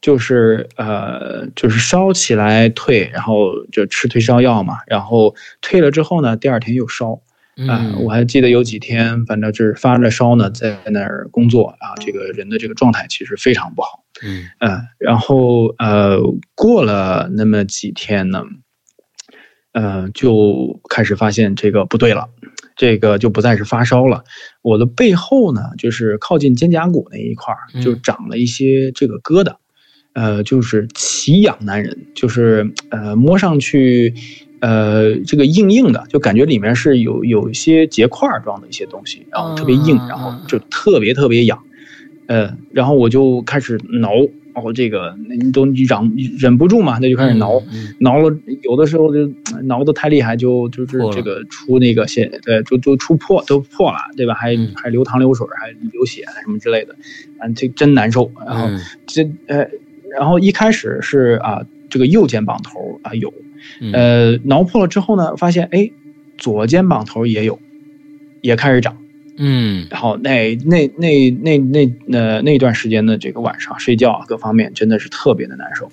[0.00, 7.20] 就是呃，就是烧起来退，然后就吃退烧药嘛，然后退了之后呢，第二天又烧。
[7.66, 14.04] 啊，我还记得有几天，反正就是发着烧呢，在那儿工作啊，这个人的这个状态其实非常不好。
[14.58, 16.18] 嗯，然后呃，
[16.54, 18.44] 过了那么几天呢，
[19.72, 22.28] 呃，就开始发现这个不对了，
[22.76, 24.22] 这个就不再是发烧了。
[24.62, 29.56] 我的背后呢，就是靠近肩胛骨那一块儿，就长了一些这个疙瘩，
[30.12, 34.14] 呃，就是奇痒难忍，就是呃，摸上去。
[34.60, 41.62] 呃，这个硬硬的，就感觉里面是有有一些结块状的一些东西，然后特别硬，然后就特别特别痒，
[42.26, 44.10] 呃，然后我就开始挠，
[44.54, 47.62] 然后这个你都忍忍不住嘛，那就开始挠，
[48.00, 49.30] 挠了有的时候就
[49.62, 54.34] 挠的太厉害，就就是这个出那个血，对，就就出破都破了，对吧？
[54.34, 56.96] 还还流汤流水，还流血什么之类的，
[57.38, 58.28] 啊，这真难受。
[58.44, 58.68] 然后
[59.06, 59.68] 这呃，
[60.18, 63.32] 然后一开始是啊，这个右肩膀头啊有。
[63.92, 65.90] 呃，挠破了之后呢，发现哎，
[66.36, 67.58] 左肩膀头也有，
[68.40, 68.96] 也开始长，
[69.36, 75.90] 嗯，然后那那那那那那那段时间的这个晚上睡觉啊各方面真的是特别的难受，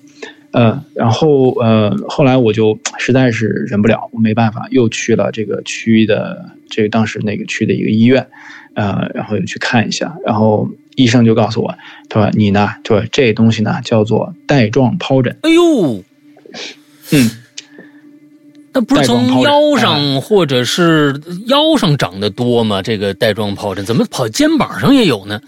[0.52, 8.26] 呃，然后呃后来我就实在是忍不了，我没办法又去了这个区的这个当时那个区的一个医院，
[8.74, 11.76] 呃，然后又去看一下，然后医生就告诉我，
[12.08, 15.62] 他说你呢，说这东西呢叫做带状疱疹，哎呦，
[15.98, 16.04] 嗯。
[18.76, 22.82] 那不是从腰上或者是腰上长得多吗？
[22.82, 25.40] 这个带状疱疹怎么跑肩膀上也有呢？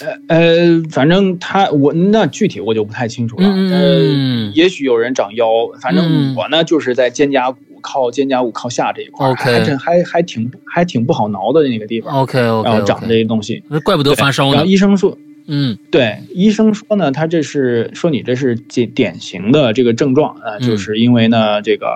[0.00, 3.44] 呃呃，反正他我那具体我就不太清楚了。
[3.46, 5.46] 嗯，也许有人长腰，
[5.82, 12.22] 反正我呢就是在肩胛骨靠肩胛骨靠下这一块，OK，还还挺还挺不好挠的那个地方。
[12.22, 14.54] OK OK，然后长这些东西，那怪不得发烧呢。
[14.54, 15.16] 然后医生说。
[15.46, 21.86] 嗯，对，医生说呢，他这是说你这是典典型的这个症状啊，就是因为呢这个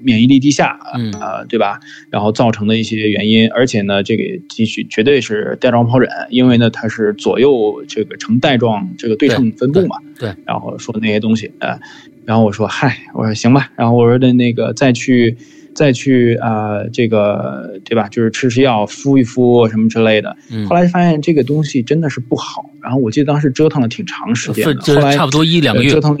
[0.00, 0.78] 免疫力低下
[1.20, 1.78] 啊，对吧？
[2.10, 9.96] 然后造成的一些原因，而且呢这个继续绝对是带状疱疹，因为呢它是左右这个呈带状这个对称分布嘛。
[10.18, 11.78] 对，然后说那些东西啊，
[12.24, 15.36] 然后我说嗨，我说行吧，然后我说的那个再去。
[15.76, 18.08] 再去啊，这个对吧？
[18.08, 20.36] 就是吃吃药，敷一敷什么之类的。
[20.68, 22.64] 后来发现这个东西真的是不好。
[22.82, 26.18] 然后我记得当时折腾了挺长时间的，后来差不多一两个月折腾。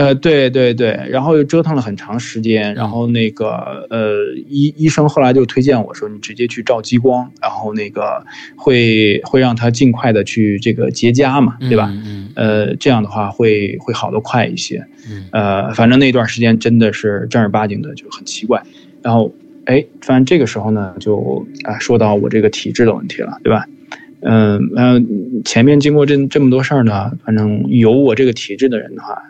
[0.00, 8.24] 呃，对对对，然后又折腾了很长时间，然后那个呃医医生后来就推荐我说，你直接去照激光，然后那个
[8.56, 11.90] 会会让他尽快的去这个结痂嘛，对吧？
[12.06, 14.82] 嗯，呃，这样的话会会好的快一些。
[15.10, 18.62] 嗯，呃，反正那段时间真的是正儿八经的就很奇怪。
[19.02, 19.30] 然后，
[19.66, 23.66] 哎，反正这个时候呢，就啊说到我这个体质的问题了，对吧？
[24.22, 29.22] 嗯嗯，前面经过这这么多事儿呢，反正有我这个体质的人的话。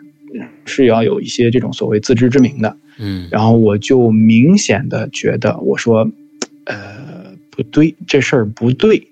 [0.65, 6.09] 是要有一些这种所谓自知之明的，嗯，然后我就明显的觉得，我说，
[6.65, 9.07] 呃，不对，这事儿不对，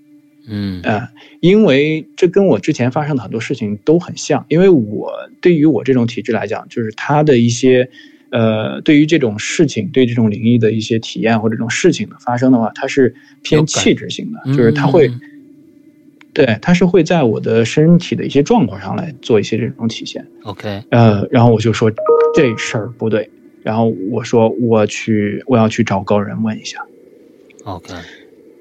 [0.47, 0.81] 嗯。
[0.83, 1.07] 呃，
[1.39, 7.89] 因为这跟我之前发生的很多事情都很像，因为我对于我这种体质来讲，就是他的一些。
[8.31, 15.09] 呃，对于这种事情，对这种灵异的一些体验或者这种事情的发生的话，它是偏气质性的，就是他会，
[16.33, 20.25] 对，它是会在我的身体的一些状况上来做一些这种体现。
[20.43, 21.91] OK，呃，然后我就说
[22.33, 23.29] 这事儿不对，
[23.63, 26.85] 然后我说我去，我要去找高人问一下。
[27.63, 27.93] OK，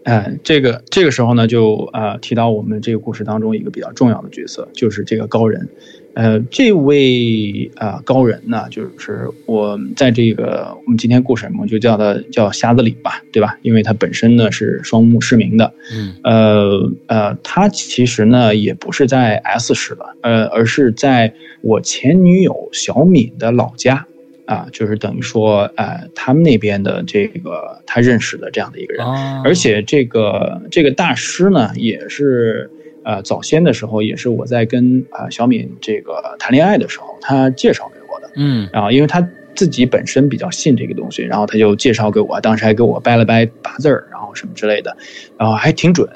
[0.05, 5.69] 嗯，这个这个时候呢，就呃提到我们这个故事当中一个比较重要的角色，就是这个高人。
[6.15, 13.57] 呃，这位啊高人呢，就是我在这个我们今天故事我们就叫他叫瞎子李吧，对吧？
[13.63, 21.33] 因为他本身呢是双目失明的，嗯，呃呃，他其实呢也不是在 S 市的，呃，而是在
[21.63, 24.05] 我前女友小敏的老家，
[24.47, 29.07] 啊，就是等于说，呃，他们那边的这个他认识的这样的一个人，
[29.45, 32.69] 而且这个这个大师呢也是。
[33.09, 38.31] 呃，早先的时候也是我在跟啊小敏这个谈恋爱的时候，他介绍给我的。
[38.37, 44.97] 嗯，然后因为他自己本身比较信这个东西，然后他就介绍给我，当时还给我掰了掰八字儿，然后什么之类的，
[45.39, 46.09] 然后还挺准。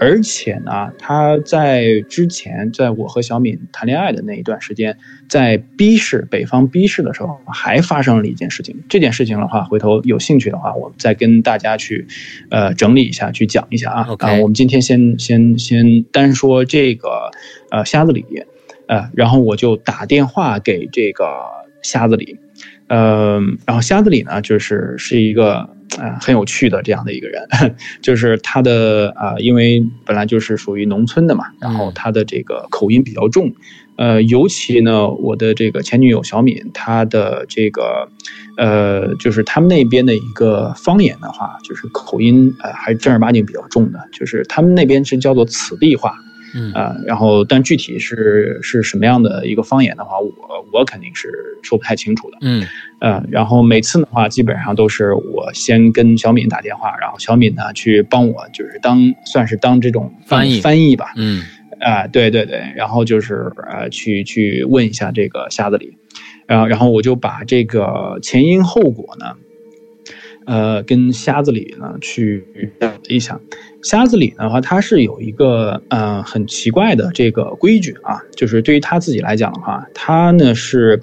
[0.00, 4.96] 而且呢，他在之前，在我和小敏谈恋爱的那一段时间，
[5.28, 8.76] 在 B 市北方 B 市的时候，还发生了一件事情。
[8.88, 12.06] 这件事情的话，回头有兴趣的话，我们再跟大家去，
[12.48, 14.06] 呃，整理一下，去讲一下啊。
[14.20, 17.30] 啊，我们今天先先先单说这个，
[17.70, 18.24] 呃，瞎子李，
[18.86, 21.26] 呃，然后我就打电话给这个
[21.82, 22.38] 瞎子李，
[22.86, 25.68] 呃，然后瞎子李呢，就是是一个。
[25.96, 27.42] 啊，很有趣的这样的一个人，
[28.02, 33.52] 就是他的啊，因为本来就是属于农村的嘛，然后他的这个口音比较重，
[33.96, 38.08] 呃，尤其呢，我的这个前女友小敏，她的这个，
[38.56, 46.14] 呃，就是他们那边的一个方言的话，就是口音呃，还正儿八经比较重的，就是他们那边是叫做此地话。
[46.58, 50.34] 嗯啊，然后但具体是是什么样的一个方言的话，我
[50.72, 51.30] 我肯定是
[51.62, 52.38] 说不太清楚的。
[52.40, 52.66] 嗯，
[53.00, 61.12] 呃，然后每次的话，基本上都是我先跟小敏打电话，然后小敏呢去帮我，就是当算是当这种翻译翻译吧。
[61.16, 61.44] 嗯，
[61.80, 65.96] 啊，对对对，然后就是呃去去问一下这个瞎子里，
[66.46, 69.36] 然后然后我就把这个前因后果呢。
[70.50, 73.38] 呃，跟瞎子里呢去讲一下，
[73.82, 81.00] 瞎子里的话，他是有一个呃很奇怪的这个规矩啊，就是对于他自己来讲的话，他呢是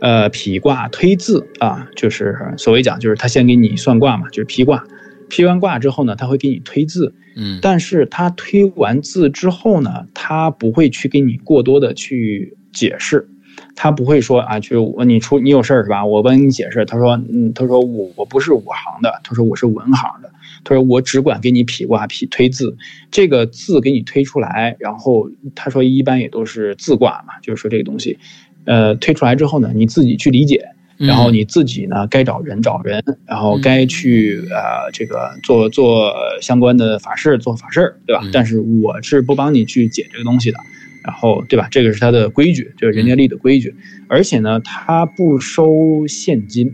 [0.00, 4.84] 呃匹卦推字啊，就是所谓讲就是他先给你算卦嘛，就是批卦，
[5.28, 13.28] 批完卦之后呢，他会给你推字，嗯，但是他推完字之后呢，他不会去给你过多的去解释。
[13.74, 16.04] 他不会说啊，就我你出你有事儿是吧？
[16.04, 16.84] 我帮你解释。
[16.84, 20.30] 他说，嗯，他说我我不是武行的，他说我是文行的。
[20.64, 22.76] 他说我只管给你匹卦、匹推字，
[23.10, 24.76] 这个字给你推出来。
[24.78, 28.18] 然后他说一般也都是字卦嘛，就是说这个东西，
[28.64, 30.64] 呃，推出来之后呢，你自己去理解，
[30.96, 38.22] 然后你自己呢该找人找人，然后该去呃这个做做相关的法事做法事对吧？
[38.32, 40.58] 但是我是不帮你去解这个东西的。
[41.04, 41.68] 然后，对吧？
[41.70, 43.74] 这个是他的规矩，就是人家立的规矩。
[44.08, 46.70] 而且呢，他不收现金，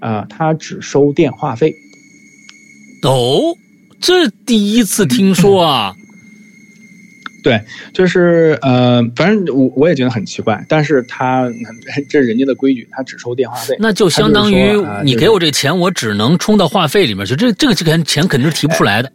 [0.00, 1.74] 啊，他只收电话费。
[3.02, 3.56] 哦，
[4.00, 5.94] 这第一次听说啊。
[7.42, 7.58] 对，
[7.94, 11.48] 就是呃，反正我我也觉得很奇怪，但是他
[12.10, 13.74] 这是人家的规矩，他只收电话费。
[13.78, 17.34] 那就相当于你给我这钱，我只能充到话费里面去。
[17.34, 19.10] 这这个钱钱肯定是提不出来的。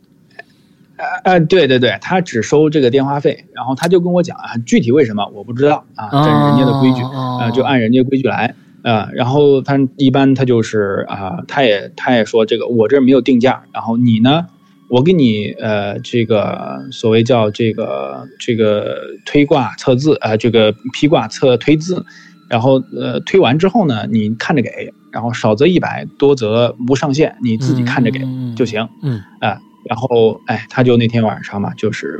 [0.97, 8.55] 呃呃，对对对，他只收这个电话费，然后他就跟我讲啊，具体为什么我不知道啊，这是人家的规矩啊，就按人家规矩来
[8.85, 9.09] 啊。
[9.13, 14.45] 然后他一般他就是啊，他也他也说这个我这没有定价，然后你呢，
[14.87, 22.05] 我给你呃这个所谓叫这个这个推挂测字啊，这个批挂测推字，
[22.47, 28.21] 然后呃推完之后呢，你看着给，然后少则一百，多则无上限，你自己看着给
[28.55, 29.59] 就行，嗯啊。
[29.87, 32.19] 然后，哎，他就那天晚上嘛，就是，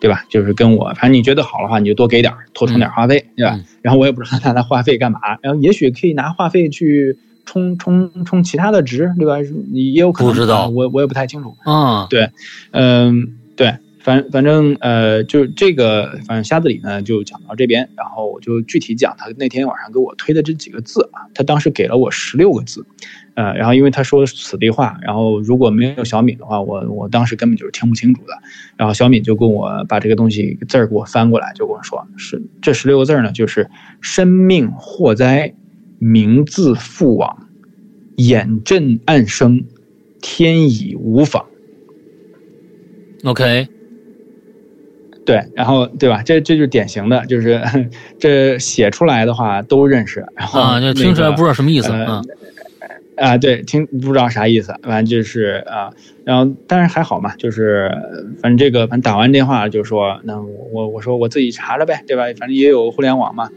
[0.00, 0.24] 对吧？
[0.28, 3.58] 就是跟我，反正你觉得好的话，你就多给点多充点话费，对吧？
[3.82, 9.36] 然后我也不知道他拿话费干嘛，然后也许可以拿话费去充充充其他的值，对吧？
[9.72, 11.56] 你也有可能不知道，我我也不太清楚。
[11.64, 12.30] 啊，对，
[12.72, 13.74] 嗯，对。
[14.06, 22.86] 反反正呃，就这个，反正瞎子里呢就讲到这边，然后我就具体讲他那天晚上给我推的这几个字啊，他当时给了我十六个字，
[23.36, 28.32] 呃，然后因为他说此地话，然后如果没有小敏的话，我我当时根本就是听不清楚的，
[28.76, 33.68] 然后小敏就跟我把这个东西字儿给我翻过来，就跟我说是这十六个字呢，就是
[34.00, 35.52] 生命祸灾，
[35.98, 37.46] 名字父往，
[38.16, 39.64] 眼震暗生，
[40.22, 41.44] 天已无妨。
[43.24, 43.68] OK。
[45.26, 46.22] 对，然后对吧？
[46.22, 47.60] 这这就是典型的，就是
[48.18, 52.22] 这写出来的话都认识，然后啊，就听出来不知道什么意思啊。
[53.16, 55.90] 啊，对，听不知道啥意思，反正就是啊，
[56.24, 57.90] 然后但是还好嘛，就是
[58.40, 62.24] 反正这个反正打完电话就说，那我我说我自己查查呗，对吧？
[62.38, 63.48] 反正也有互联网嘛，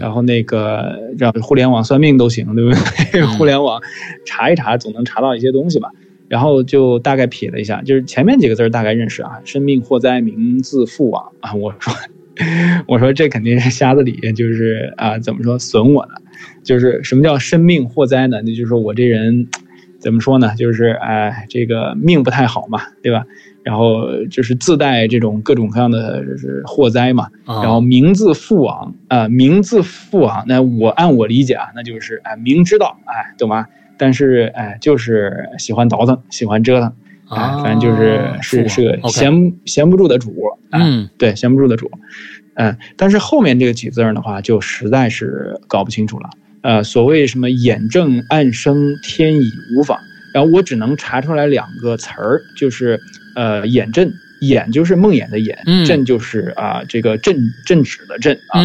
[0.00, 2.70] 然后那个让互联网算命都行，对不
[3.12, 3.24] 对？
[3.38, 3.80] 互联网
[4.24, 5.90] 查一查总能查到一些东西吧。
[6.28, 11.54] 然后就大概撇了一下，就是前面几个字大概认识啊，生命祸灾，名字父亡啊。
[11.54, 11.94] 我说
[12.86, 16.12] 我说这肯定是瞎子理，就是啊，怎么说损我的？
[16.62, 18.40] 就是什么叫生命祸灾呢？
[18.44, 19.46] 那就是说我这人
[19.98, 20.54] 怎么说呢？
[20.56, 23.24] 就是哎，这个命不太好嘛，对吧？
[23.62, 27.28] 然后就是自带这种各种各样的就是祸灾嘛。
[27.46, 30.44] 然后名字父王啊，名字父王。
[30.46, 33.66] 那我按我理解啊，那就是哎，明知道哎，懂吗？
[33.98, 36.92] 但是哎，就是喜欢倒腾，喜欢折腾，
[37.30, 40.34] 哎，反正就是是是个闲闲不住的主。
[40.72, 41.90] 嗯，对，闲不住的主。
[42.54, 46.30] 嗯，但是后面这个几字的话，就实在是搞不清楚了。
[46.62, 49.98] 呃，所谓什么眼正暗生，天已无妨，
[50.32, 52.98] 然后我只能查出来两个词儿，就是
[53.34, 58.60] 呃眼正，眼就是梦魇的眼，正就是啊这个正正直的正啊。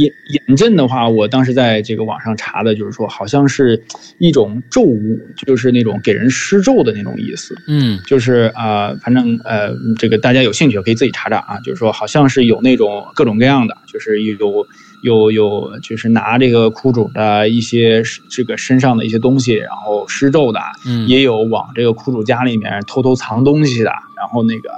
[0.00, 3.82] 眼眼阵的话，我当时在这个网上查的，就是说好像是
[4.18, 7.54] 一种咒物，就是那种给人施咒的那种意思。
[7.68, 11.58] 嗯，就是啊，反正呃，这个大家有兴趣可以自己查查啊。
[11.60, 14.66] 就是说，好像是有那种各种各样的，就是有
[15.02, 20.60] 有有，就是拿这个苦主的一些这个身上的一些东西，然后施咒的。
[20.86, 24.70] 嗯，也有往这个苦主家里面偷偷藏东西的，然后那个。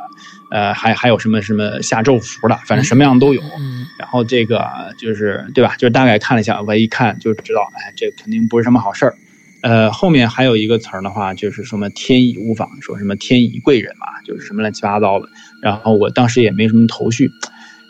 [0.50, 3.40] 呃，还还有什么什么下咒符的，反正什么样都有。
[3.58, 4.66] 嗯，然后这个
[4.98, 5.76] 就是对吧？
[5.78, 9.14] 就是大概看了一下，我一看就知道，哎，这肯定不是什么好事儿。
[9.62, 15.28] 呃，后面还有一个词儿的话，就是什么天乙无妨，说什么天乙贵人嘛，就是什么乱七八糟的。
[15.62, 17.30] 然后我当时也没什么头绪，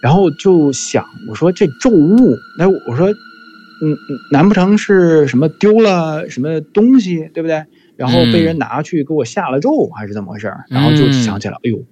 [0.02, 3.96] 然后就想，我说这咒物，那我说，嗯，
[4.30, 7.64] 难不成是什么丢了什么东西，对不对？
[7.96, 10.52] 然后被人拿去给我下了咒，还是怎么回事？
[10.68, 11.82] 然后就想起来，哎呦。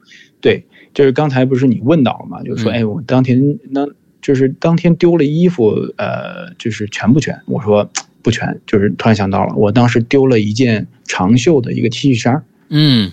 [0.43, 0.65] 对，
[0.95, 2.43] 就是刚才不是你问到了嘛？
[2.43, 3.87] 就是说，哎，我当天那，
[4.21, 7.41] 就是当天丢了衣服，呃，就是全不全？
[7.47, 7.89] 我说
[8.23, 12.45] 不全，就是突然想到了，我当时丢了一件长袖的一个 T 恤衫。
[12.69, 13.13] 嗯，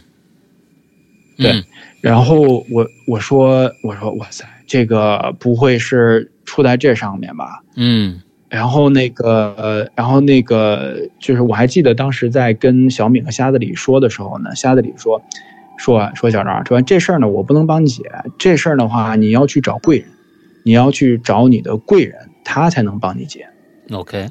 [1.37, 1.63] 对，
[2.01, 7.63] 然后我我说我说哇塞，这个不会是出在这上面吧？
[7.75, 15.21] 嗯，然后那个呃，然后那个就是我还记得当时在跟小敏和瞎子李说的时候呢，瞎子李说。
[15.79, 18.01] 说说小张，说这事儿呢，我不能帮你解。
[18.39, 20.07] 这事儿的话，你要去找贵人，
[20.67, 23.47] 你要去找你的贵人，他才能帮你解。
[23.91, 24.27] OK。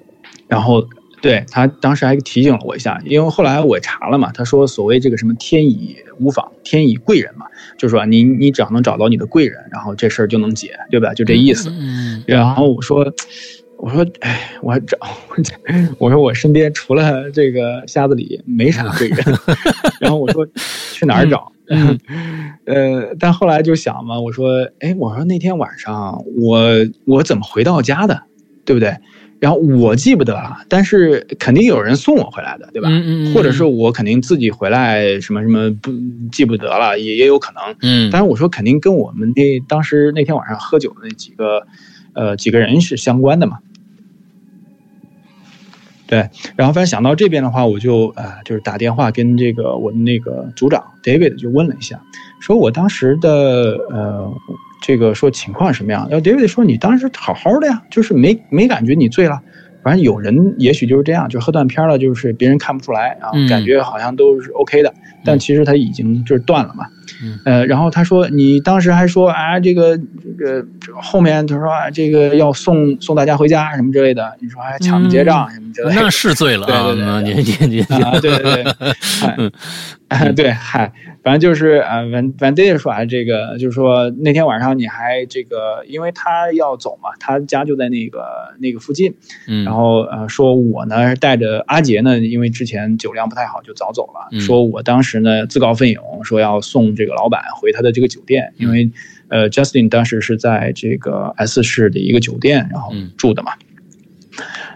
[0.47, 0.87] 然后
[1.23, 7.47] 对他当时还提醒了我一下，因为后来我查了嘛，他说所谓这个什么天乙无妨，天乙贵人嘛，
[7.79, 11.15] 就是说你你只要能找到你的贵人，然后这事儿就能解，对吧？
[11.15, 11.71] 就这意思。
[11.71, 12.23] 嗯。
[12.27, 13.11] 然后我说。
[13.79, 14.97] 我说，哎，我还找，
[15.99, 19.19] 我说我身边除了这个瞎子李没啥贵人，
[20.01, 20.47] 然后我说
[20.93, 21.53] 去哪儿找？
[22.65, 26.61] 呃，但后来就想嘛，我说，哎，我说那天晚上我
[27.05, 28.23] 我怎么回到家的，
[28.65, 28.97] 对不对？
[29.39, 32.89] 然后我记不得了，但是肯定有人送我回来的，对吧？
[32.91, 33.35] 嗯嗯。
[33.35, 35.93] 或者是我肯定自己回来，什么什么不
[36.33, 37.77] 记不得了，也也有可能。
[37.83, 38.09] 嗯。
[38.11, 41.67] 但是我说肯定跟我们那当时那天晚上喝酒的那几个。
[42.17, 43.59] 呃，几个人是相关的嘛？
[46.09, 46.19] 对，
[46.57, 52.01] 然后反正想到这边的话，我就呃，就是打电话跟这个我的那个组长 David 就问了一下，
[52.41, 54.33] 说我当时的呃，
[54.81, 56.09] 这个说情况什么样？
[56.09, 59.43] 然后 David 说你当时好好的呀，就是没没感觉你醉了。
[59.83, 64.95] 反正有人也许就是这样，就喝断片了，就是别人看不出来啊，感觉好像都是 OK 的，
[65.25, 66.87] 但其实他已经就是断了嘛。
[67.45, 70.67] 呃，然后他说你当时还说啊，这个这个
[71.01, 78.65] 后面他说啊，这个要送送大家回家什么之类的，你说还抢着结账什么之类的，那是醉了啊，你你你啊，对对
[79.39, 79.53] 对。
[80.09, 80.93] 嗨，对，嗨，
[81.27, 88.25] 反正就是啊，反反正说啊，这个就是说那天晚上你还这个，因为他要走嘛，他家就在那个
[88.61, 89.13] 那个附近，
[89.49, 98.89] 嗯，然后呃，说我呢带着阿杰呢，因为之前酒量不太好就早走了，说我当时呢自告奋勇说要送这个老板回他的这个酒店，因为
[99.27, 103.51] 呃，Justin 当时是在这个 S 市的一个酒店然后住的嘛，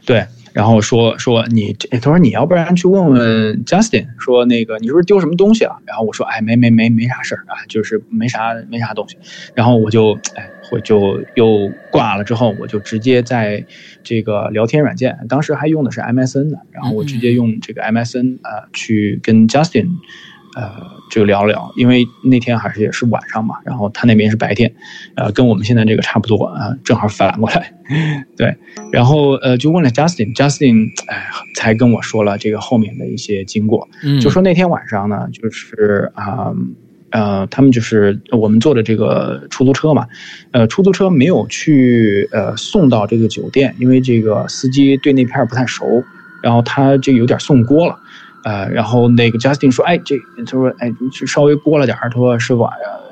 [0.05, 0.27] 对。
[0.53, 5.81] 然后说说你，他说你要不然去问问 Justin，说那个你是不是丢什么东西了？
[5.87, 9.17] 然后我说哎没没没没啥事儿啊，就是没啥没啥东西。
[9.55, 13.65] 然后我就哎我就又挂了之后，我就直接在
[14.03, 19.89] 这个聊天软件，当时还用的是 MSN 的，然后我直接用这个 MSN 啊去跟 Justin
[20.57, 20.73] 呃，
[21.11, 24.73] 就聊聊，因为那天还是也是晚上嘛，然后他那边是白天，
[25.15, 27.73] 呃，跟我们现在这个差不多啊，正好反过来，
[28.37, 28.57] 对，
[28.91, 33.89] 然后呃，就问了 Justin，Justin，哎，才跟我说了这个后面的一些经过，
[34.21, 36.53] 就说那天晚上呢，就是啊，
[37.11, 40.07] 呃，他们就是我们坐的这个出租车嘛，
[40.51, 46.03] 呃，出租车没有去呃送到这个酒店，因为这个司机对那片不太熟，
[46.43, 47.97] 然后他这有点送锅了。
[48.43, 52.63] 呃，然后那个 Justin 说，哎，这他说，哎，就稍微过了点儿，他说师傅，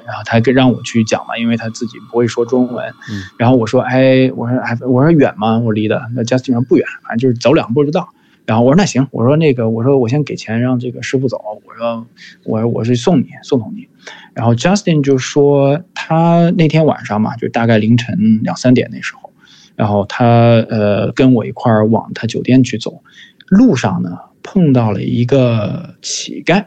[0.07, 2.87] 然后他跟让我去讲嘛，因为他自己不会说中文。
[3.11, 3.23] 嗯。
[3.37, 5.59] 然后我说，哎，我说，哎，我说远吗？
[5.59, 8.09] 我离的那 Justin 说不远，反正就是走两步就到。
[8.47, 11.39] 然后我说那行，我说那个，我说我先给钱让这个师傅走。
[11.67, 12.07] 我说，
[12.45, 13.87] 我说我是送你，送送你。
[14.33, 19.31] 然后 Justin 就说他那天晚上嘛，就大概凌晨两三点那时候，
[19.77, 23.03] 然后他呃跟我一块儿往他酒店去走，
[23.49, 24.17] 路上呢。
[24.51, 26.65] 碰到了一个乞丐，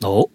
[0.00, 0.28] 哦，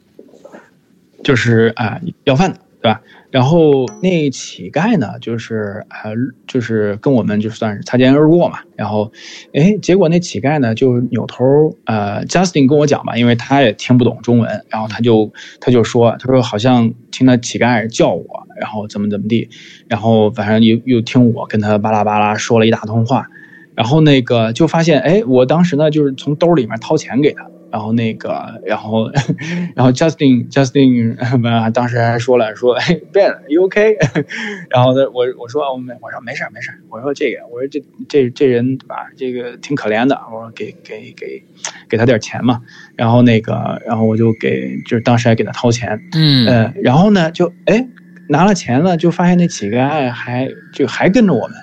[1.22, 3.02] 就是啊要饭的，对吧？
[3.30, 6.12] 然后那乞丐呢，就是啊，
[6.48, 8.60] 就是跟我们就算是擦肩而过嘛。
[8.78, 9.12] 然后，
[9.54, 19.50] 哎，结果那乞丐呢，就扭头，呃，Justin 跟我讲吧，因为他也听不懂中文，然后他就他就说，他说好像听到乞丐叫我，然后怎么怎么地，
[19.90, 23.28] 然后反正又又听我跟他巴拉巴拉说了一大通话。
[23.76, 29.10] 然后那个就发现，哎，我当时呢就是从兜里面掏钱给他，然后那个，然后，
[29.76, 31.16] 然后 Justin Justin
[31.72, 33.96] 当时还说了说，哎，Ben，you OK？
[34.70, 41.42] 然后呢，我我说我没我说没事没事我说这个我说这这这人对吧，这个挺可怜的，我说给给给
[41.90, 42.60] 给他点钱嘛，
[42.96, 47.88] 然后那个，然后我就给就是当时还给他掏钱，嗯，呃，然后呢就哎
[48.28, 51.56] 拿了钱了，就发现那乞丐还就还跟着我们。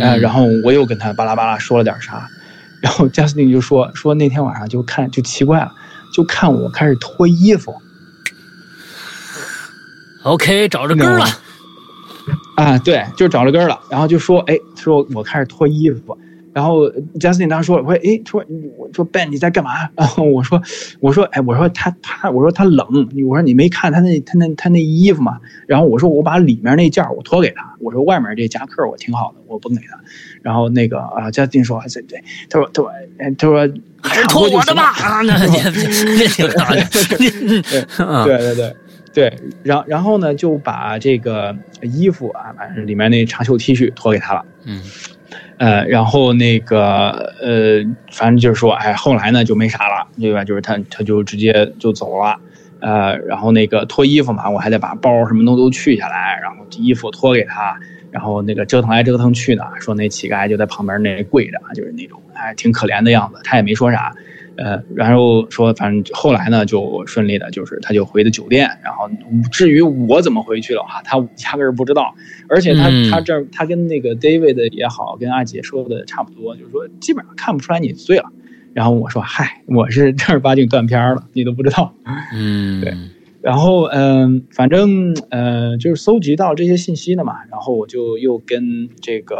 [0.00, 2.28] 啊，然后我又跟他巴拉巴拉说了点啥，
[2.80, 5.72] 然后 Justin 就说说那天晚上就看就奇怪了，
[6.12, 7.74] 就看我开始脱衣服。
[10.22, 11.26] OK，找着根了。
[12.56, 13.78] 啊，对，就找着根了。
[13.90, 16.16] 然后就说，哎，说我开始脱衣服。
[16.54, 16.88] 然后
[17.18, 18.44] Justin 当时说，我说，哎，说
[18.78, 19.72] 我说 Ben 你在干嘛？
[19.96, 20.62] 然后我说，
[21.00, 22.86] 我说，哎，我说他他，我说他冷，
[23.28, 25.40] 我说你没看他那他那他那衣服吗？
[25.66, 29.98] 然后我说我把里面那件我脱给他，我说外面这夹克我挺好的，我不给他。
[30.42, 33.68] 然后那个啊，Justin 说，对对，他说他说他说
[34.00, 35.56] 还是脱我的吧啊，那 你
[38.24, 38.76] 对对对
[39.12, 39.32] 对，
[39.64, 44.80] 然然后呢就把这个衣服啊，把里面那长袖 T 恤脱给他了，嗯。
[45.58, 47.10] 呃，然后那个
[47.40, 47.82] 呃，
[48.12, 50.44] 反正就是说，哎，后来呢就没啥了，对吧？
[50.44, 52.36] 就是他他就直接就走了，
[52.80, 57.74] 呃，然后那个脱衣服嘛，我还得把包什么都都取下来，然后衣服脱给他，
[58.10, 64.12] 然后那个折腾来折腾去呢，说那乞丐就在旁边那跪着，就是那种哎挺可怜的样子，他也没说啥。
[64.56, 68.68] 呃，然后说，反正后来呢，就顺利的，就是他就回的酒店。
[68.82, 69.10] 然后
[69.50, 72.14] 至于我怎么回去了哈，他压根儿不知道。
[72.48, 78.30] 而且他他这他跟那个 David 也好，跟阿杰说的差不多，就是说基本上看不出来你醉了。
[78.72, 81.94] 然后我说，嗨，我是正儿八经断片了，你都不知道。
[82.32, 82.94] 嗯，对。
[83.44, 87.34] 然后嗯，反正呃，就是搜集到这些信息的嘛。
[87.50, 89.36] 然后我就又跟这个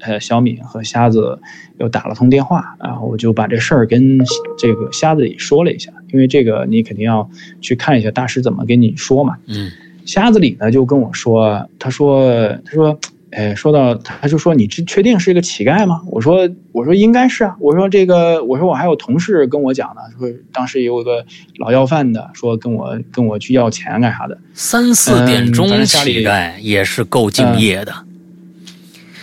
[0.00, 1.38] 呃小敏和瞎子
[1.78, 4.18] 又打了通电话，然后我就把这事儿跟
[4.56, 7.28] 这个瞎子也说了一下，因为这个你肯定要
[7.60, 9.36] 去看一下大师怎么跟你说嘛。
[9.46, 9.70] 嗯，
[10.06, 12.98] 瞎子李呢就跟我说，他说他说。
[13.32, 16.02] 哎，说到他就说你这确定是一个乞丐吗？
[16.10, 17.56] 我说我说应该是啊。
[17.58, 21.24] 我说这个我说我还有同事跟我讲呢，说当时有一个
[21.58, 24.36] 老要饭的说跟我跟我去要钱干啥的。
[24.52, 27.92] 三四点钟乞丐也是够敬业的。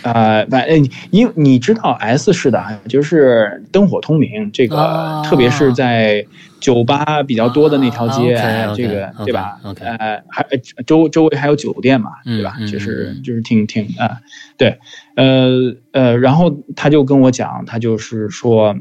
[0.02, 6.24] 啊，反正因你知道 S 市的，就是灯火通明，这个特别是在
[6.60, 8.34] 酒吧比较多的那条街，
[8.76, 9.58] 这个对吧？
[9.80, 10.46] 呃，还
[10.86, 12.56] 周周围还有酒店嘛，对吧？
[12.70, 14.18] 就是就是挺挺啊，
[14.56, 14.78] 对，
[15.16, 18.76] 呃呃，然后他就跟我讲，他就是说。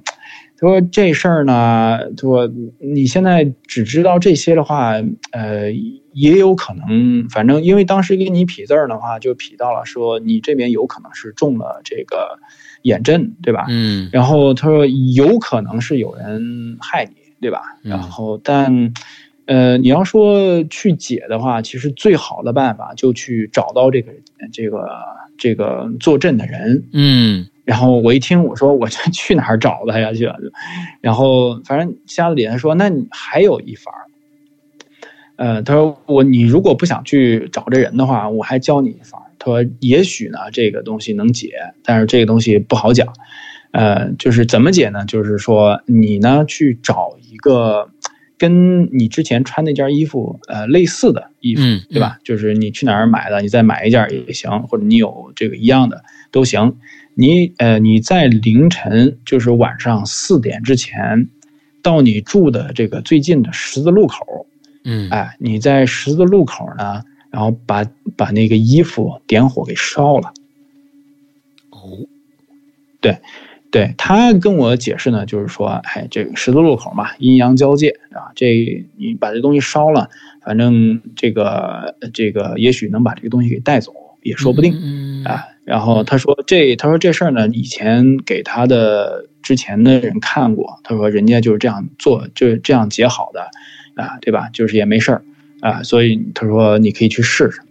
[0.61, 2.51] 他说这事儿呢，他说
[2.81, 4.91] 你现在只知道这些的话，
[5.31, 5.71] 呃，
[6.11, 12.39] 也有可能，反正因为当时给你匹字儿的话，就匹到了说你这边有可能是中了这个
[12.81, 13.67] 眼阵，对吧？
[13.69, 14.09] 嗯。
[14.11, 17.61] 然后他说有可能是有人害你，对吧？
[17.81, 18.93] 然后但，
[19.45, 24.11] 呃，你要说去解的话，其实最好的办法就去找到这个
[24.51, 24.87] 这个
[25.37, 27.47] 这个坐镇的人，嗯。
[27.65, 30.11] 然后我一听，我说我这去哪儿找他呀？
[30.11, 30.27] 去，
[31.01, 34.01] 然后反正瞎子脸说，那你还有一法儿。
[35.35, 39.29] 呃，他说我你如果不想去找这人的话，我还教你一法儿。
[39.37, 41.51] 他说也许呢这个东西能解，
[41.83, 43.07] 但是这个东西不好讲。
[43.71, 45.05] 呃，就是怎么解呢？
[45.05, 47.89] 就是说你呢去找一个
[48.37, 52.19] 跟你之前穿那件衣服呃类似的衣服，对吧？
[52.23, 56.77] 就是你去哪儿买的，你再买一件也行，或者你有这个一样的都行。
[57.15, 61.27] 你呃你在凌晨就是晚上四点之前
[61.81, 64.45] 到你住的这个最近的十字路口，
[64.85, 67.83] 嗯，哎，你在十字路口呢，然后把
[68.15, 70.33] 把那个衣服点火给烧了。
[71.71, 72.07] 哦，
[73.01, 73.17] 对。
[73.71, 80.09] 对他跟我解释呢，就是说，哎，这个十字路口嘛，阴阳交界啊，这你把这东西烧了，
[80.43, 83.93] 反正这个这个也许能把这个东西给带走，
[84.23, 84.73] 也说不定
[85.23, 85.43] 啊。
[85.65, 93.51] 然后他说这他说这事儿呢，以前给他的之前的人看过，他说人家就是这样做，就是这样解好的
[93.93, 94.49] 啊，对吧？
[94.51, 95.23] 就是也没事儿
[95.61, 97.61] 啊，所以他说你可以去试试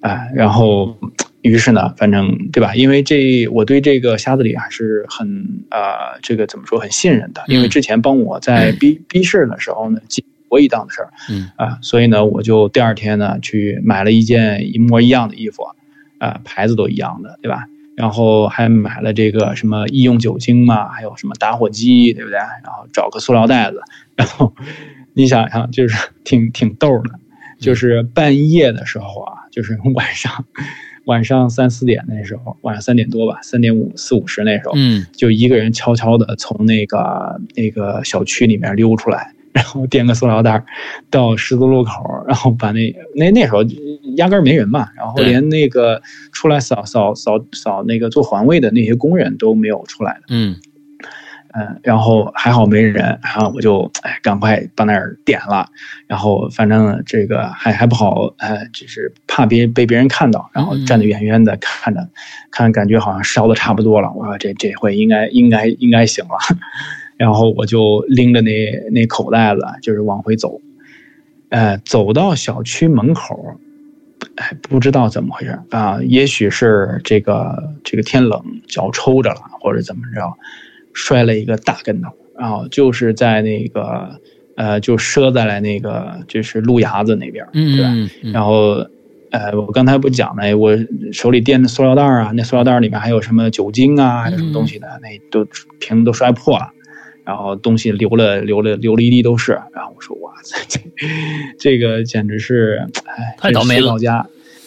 [0.00, 0.96] 啊，然后。
[1.44, 2.74] 于是呢，反正对吧？
[2.74, 7.42] 因为这我对这个瞎子里还是很啊，这个怎么说很信任的。
[7.48, 15.64] 因为之前帮我在逼逼事的时候呢，记过一档的事儿，嗯啊，所以呢，我就第二天呢去买了一件一模一样的衣服，
[16.16, 17.64] 啊，牌子都一样的，对吧？
[17.94, 22.38] 然后还买了这个什么医用酒精嘛，还有什么打火机，对不对？
[22.38, 23.82] 然后找个塑料袋子，
[24.16, 24.54] 然后
[25.12, 27.10] 你想想，就是挺挺逗的，
[27.60, 30.46] 就是半夜的时候啊，就是晚上。
[31.04, 40.64] 晚上三四点那时候，晚上三点多吧，三点五四五十那时候，嗯，就一个人悄悄的从那个那个小区里面溜出来， 然后垫个塑料袋，
[41.10, 41.92] 到十字路口，
[42.26, 43.62] 然后把那那那时候
[44.16, 46.00] 压根没人嘛，然后连那个
[46.32, 50.56] 出来扫扫扫扫那个做环卫的那些工人都没有出来的，嗯。
[51.56, 55.68] 嗯，然后还好没人，然后我就哎赶快把那儿点了，
[56.08, 62.08] 然后反正这个还还不好，呃，就是怕别被别人看到，然后站得远远的看着，
[62.50, 66.36] 看感觉好像烧的差不多了，我说这这回应该应该应该行了，
[67.16, 68.50] 然后我就拎着那
[68.90, 70.60] 那口袋子就是往回走，
[71.50, 73.56] 呃，走到小区门口，
[74.34, 80.36] 哎，不知道怎么回事啊，也许是这个这个天冷脚抽着了，或者怎么着。
[80.94, 84.20] 摔了一个大跟头，然后就是在那个，
[84.56, 87.90] 呃，就折在了那个就是路牙子那边，对吧？
[88.32, 88.86] 然后，
[89.30, 90.76] 呃，我刚才不讲了，我
[91.12, 95.44] 手里掂的塑料袋啊，那塑料袋里面还有什么酒精啊，还有什么东西的，那都
[95.80, 96.70] 瓶子都摔破了，
[97.24, 99.52] 然后东西流了流了流了一地都是。
[99.72, 100.80] 然后我说哇塞，这
[101.58, 103.96] 这个简直是，哎，太倒霉了。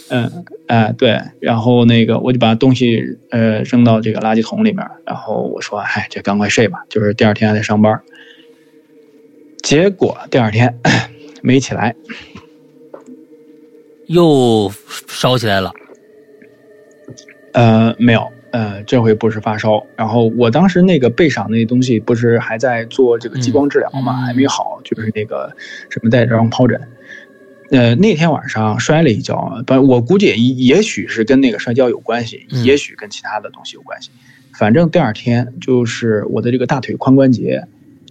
[0.10, 8.02] 嗯，哎，对，然后那个我就把东西呃扔到这个垃圾桶里面，然后我说，哎，这赶快睡吧，就是第二天还得上班。
[9.62, 10.80] 结果第二天
[11.42, 11.94] 没起来，
[14.06, 14.72] 又
[15.08, 15.74] 烧起来了。
[17.54, 25.54] 呃，没有，呃，这回不是发烧，然后我当时那个背上那东西不是还在做这个激光治疗嘛，还没好，就是那个
[25.90, 26.80] 什么带状疱疹。
[27.72, 34.10] 呃，那天晚上摔了一跤，不，我估计也也许是跟那个摔跤有关系，也许跟其他的东西有关系。
[34.54, 37.64] 反正第二天就是我的这个大腿髋关节，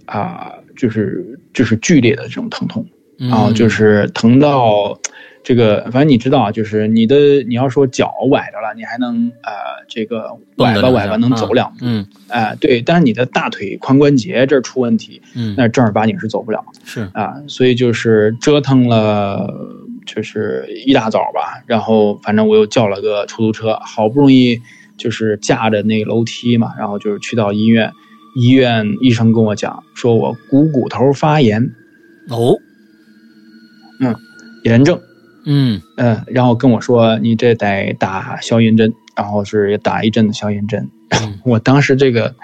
[0.05, 2.85] 啊，就是就是剧烈的这种疼痛，
[3.17, 4.99] 然后就是疼到。
[5.47, 9.51] 这个反正你知道，就是你的你要说脚崴着了，你还能呃
[9.87, 17.09] 这个崴吧崴吧能走两步，嗯，哎对，但是你的大腿髋关节这出问题，嗯，那正儿八经是走不了，是。
[17.13, 19.49] 啊，所以就是折腾了
[20.05, 24.59] 就是一大早吧，然后反正我又叫了个出租车，好不容易
[24.97, 27.89] 就是架着那个楼梯嘛，然后就是去到医院，
[28.35, 31.71] 医院医生跟我讲说我股骨头发炎，
[32.27, 32.57] 哦，
[34.01, 34.13] 嗯，
[34.65, 34.99] 炎症。
[35.49, 40.89] 嗯嗯，然后跟我说你这得打消炎针，然后是打一阵的消炎针。
[41.45, 42.35] 我当时这个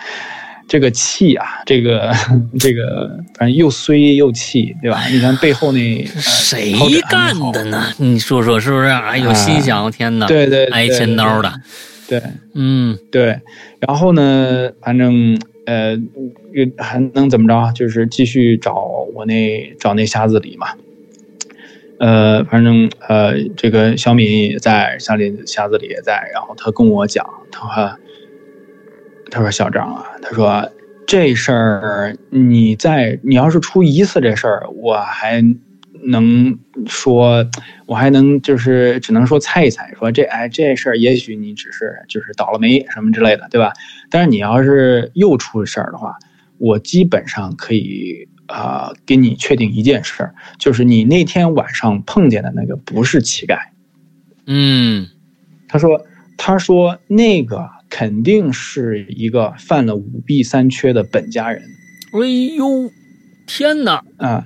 [0.70, 2.14] 这个气啊，这个
[2.58, 5.06] 这个反正又衰又气，对吧？
[5.12, 6.74] 你看背后那谁
[7.10, 7.84] 干的呢？
[7.97, 8.88] 你说说是不是？
[8.88, 11.54] 哎呦，心想天哪，对对，挨千刀的，
[12.08, 12.22] 对，
[12.56, 13.38] 嗯对。
[13.82, 15.99] 然后呢，反正呃，
[16.78, 17.72] 还能怎么着？
[17.74, 18.74] 就是继续找
[19.14, 20.68] 我那找那瞎子李嘛。
[22.00, 26.30] 呃，反正呃，这个小敏也在，小李瞎子里也在。
[26.34, 27.98] 然后他跟我讲，他说
[29.32, 30.70] ：“他说小张啊，他说
[31.08, 35.41] 这事儿你在你要是出一次这事儿，我还
[36.06, 37.46] 能说，
[37.86, 43.72] 我还能就是只能说猜一猜，说这哎这事儿也许你只是就是倒了霉什么之类的，对吧？
[44.10, 46.16] 但是你要是又出事儿的话，
[46.58, 53.58] 我基本上可以。”啊，给你确定一件事儿，就是你那天晚上碰见的那个不是乞丐。
[54.45, 55.08] 嗯，
[55.68, 56.06] 他说，
[56.38, 61.64] 他说那个肯定是一个犯了五弊三缺的本家人。
[62.14, 62.91] 哎呦，
[63.47, 64.04] 天哪！
[64.18, 64.45] 啊，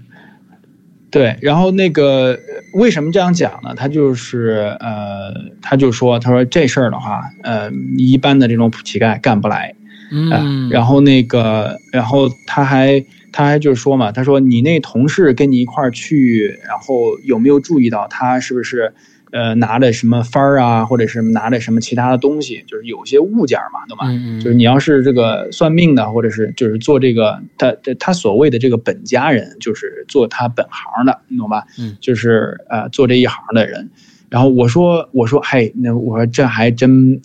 [1.12, 2.40] 对，然后那个
[2.76, 3.76] 为什么这样讲呢？
[3.76, 9.76] 他就是呃，他就说，他说这事儿的话，呃，一般的这种乞丐干不来，
[10.12, 13.04] 嗯，然后那个，然后他还
[13.38, 18.92] 他还就是说嘛，他说你那同事跟你一块儿去，然后有没有注意到他是不是？
[19.30, 24.06] 呃，拿着什么幡儿啊，或者是拿着什么其他的东西，就是有些物件嘛，对吧？
[24.08, 24.40] 嗯嗯？
[24.40, 31.66] 就是你要是这个算命的，或者是就是做这个，他他所谓的这个本家人，就是做他本行的，你懂吧？
[31.78, 33.90] 嗯，就是呃做这一行的人。
[34.30, 37.22] 然后我说我说嘿，那我说这还真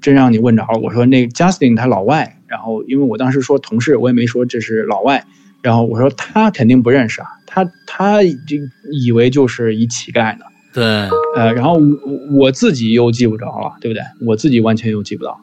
[0.00, 0.78] 真让你问着了。
[0.80, 5.26] 我说那 Justin 他老外，然后因为我当时说同事，我也没说这是老外。
[5.62, 8.56] 然后我说他肯定不认识啊，他他就
[8.92, 10.44] 以为就是一乞丐呢。
[10.72, 10.84] 对，
[11.36, 14.02] 呃，然后我我自己又记不着了，对不对？
[14.26, 15.40] 我自己完全又记不到，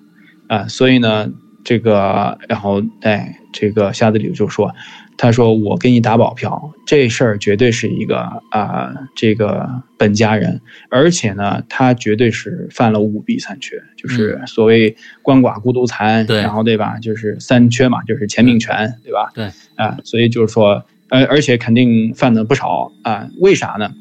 [0.48, 1.30] 啊，所以呢，
[1.68, 4.74] 这个，然后，哎，这个瞎子里就说，
[5.18, 8.20] 他说我给你打保票，这事儿绝对是一个
[8.52, 16.98] 啊，这个本家人，而且呢，他绝对是犯了五弊三缺，就是所谓鳏寡孤独残，对，然后对吧？
[17.02, 19.30] 就是三缺嘛，就是钱命权，对吧？
[19.34, 23.92] 对，啊，所以就是说，呃，而且肯定犯的不少啊，为啥呢？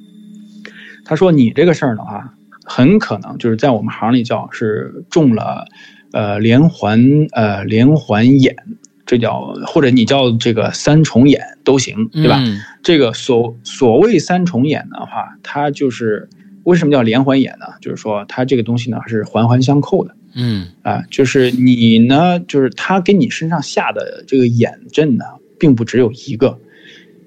[1.04, 2.32] 他说：“你这个事儿的话，
[2.64, 5.66] 很可能就是在我们行里叫是中了，
[6.12, 8.54] 呃，连环呃连环眼，
[9.04, 12.42] 这叫或者你叫这个三重眼都行，对吧？
[12.82, 16.28] 这个所所谓三重眼的话，它就是
[16.64, 17.66] 为什么叫连环眼呢？
[17.80, 25.24] 就是说它这个东西呢是环环相扣的，嗯啊，就是你呢，就是他给你身上下的这个眼阵呢，
[25.58, 26.58] 并不只有一个。”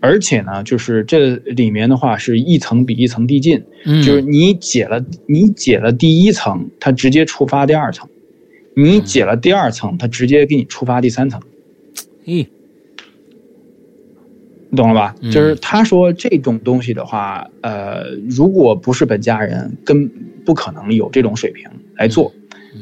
[0.01, 8.07] 而且呢，就是这里面的话是一层比一层递进，嗯就是你解了你解了第一层，它直接触发第二层；
[8.81, 11.41] 你解了第二层，它直接给你触发第三层。
[12.25, 12.47] 咦，
[14.69, 15.15] 你懂了吧？
[15.31, 20.09] 就是他说这种东西的话，呃，如果不是本家人，根
[20.45, 22.31] 不可能有这种水平来做，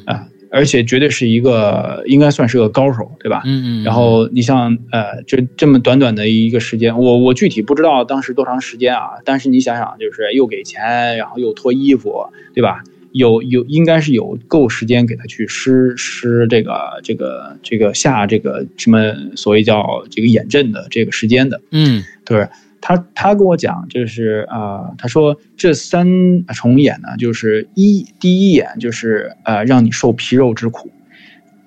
[0.05, 0.27] 啊。
[0.49, 3.41] 而且绝对是一个，应该算是个高手，对吧？
[3.45, 3.83] 嗯嗯。
[3.83, 9.19] 然后你像呃，这这么短短的一个时间，我我具体不知道当时多长时间啊。
[9.25, 12.81] 但是你想想，就是又给钱，然后又脱衣服，对吧？
[13.17, 21.59] 有有应该是有够时间给他去施施这个这个这个下这个什么所谓叫这个眼阵的这个时间的。
[21.71, 22.47] 嗯，对。
[22.79, 26.07] 他他跟我讲，就是啊，他说这三
[26.53, 30.89] 重眼呢，就是一第一眼就是呃让你受皮肉之苦，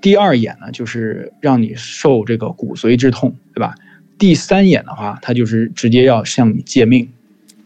[0.01, 3.75] 第二眼呢就是让你受这个骨髓之痛，对吧？
[4.19, 7.11] 第三眼的话，他就是直接要向你借命。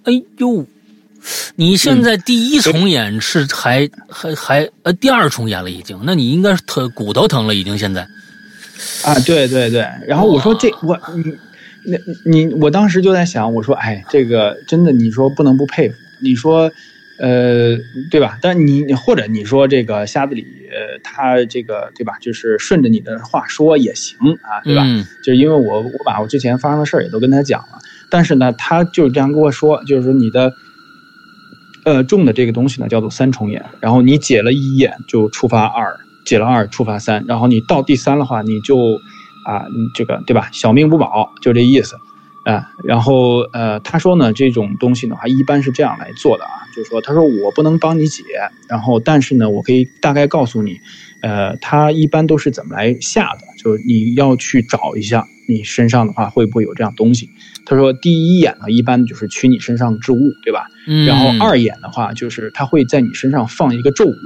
[0.05, 0.67] 哎呦，
[1.57, 8.03] 你现在第一重演是还还还呃第二重演了已经，那你应该是疼骨头疼了已经现在。
[9.05, 11.35] 啊，对对对，然后我说这我你。
[11.87, 15.95] 那你我当时就在想，我说，哎，这个真的，你说不能不佩服。
[16.23, 16.73] 你说，
[17.19, 17.77] 呃，
[18.11, 18.39] 对吧？
[18.41, 20.47] 但你或者你说这个瞎子李，
[21.03, 22.15] 他这个对吧？
[22.23, 24.83] 就是顺着你的话说也行啊，对吧？
[24.87, 27.79] 嗯就是因为我我把我之前发生的事儿也都跟他讲了，
[28.11, 30.55] 但是呢，他就是这样跟我说，就是说你的，
[31.85, 38.99] 呃，中的这个东西呢叫做三重眼，然后你解了一眼就触发二，解了二触发三，然后你到第三的话你就。
[39.47, 40.49] 啊，这个对吧？
[40.53, 41.97] 小命不保，就这意思，
[42.45, 48.25] 啊，然后呃，他说呢，这种东西的话，一般是这样来做的啊，就是说，他说我不能帮你解，
[48.71, 50.79] 然后但是呢，我可以大概告诉你，
[51.25, 57.31] 呃，他一般都是怎么来下的，就你要去找一下你身上的话会不会有这样东西。
[57.65, 60.67] 他说第一眼呢，一般就是取你身上之物，对吧？
[60.87, 61.07] 嗯。
[61.07, 64.17] 然后二眼的话，就是他会在你身上放一个咒语。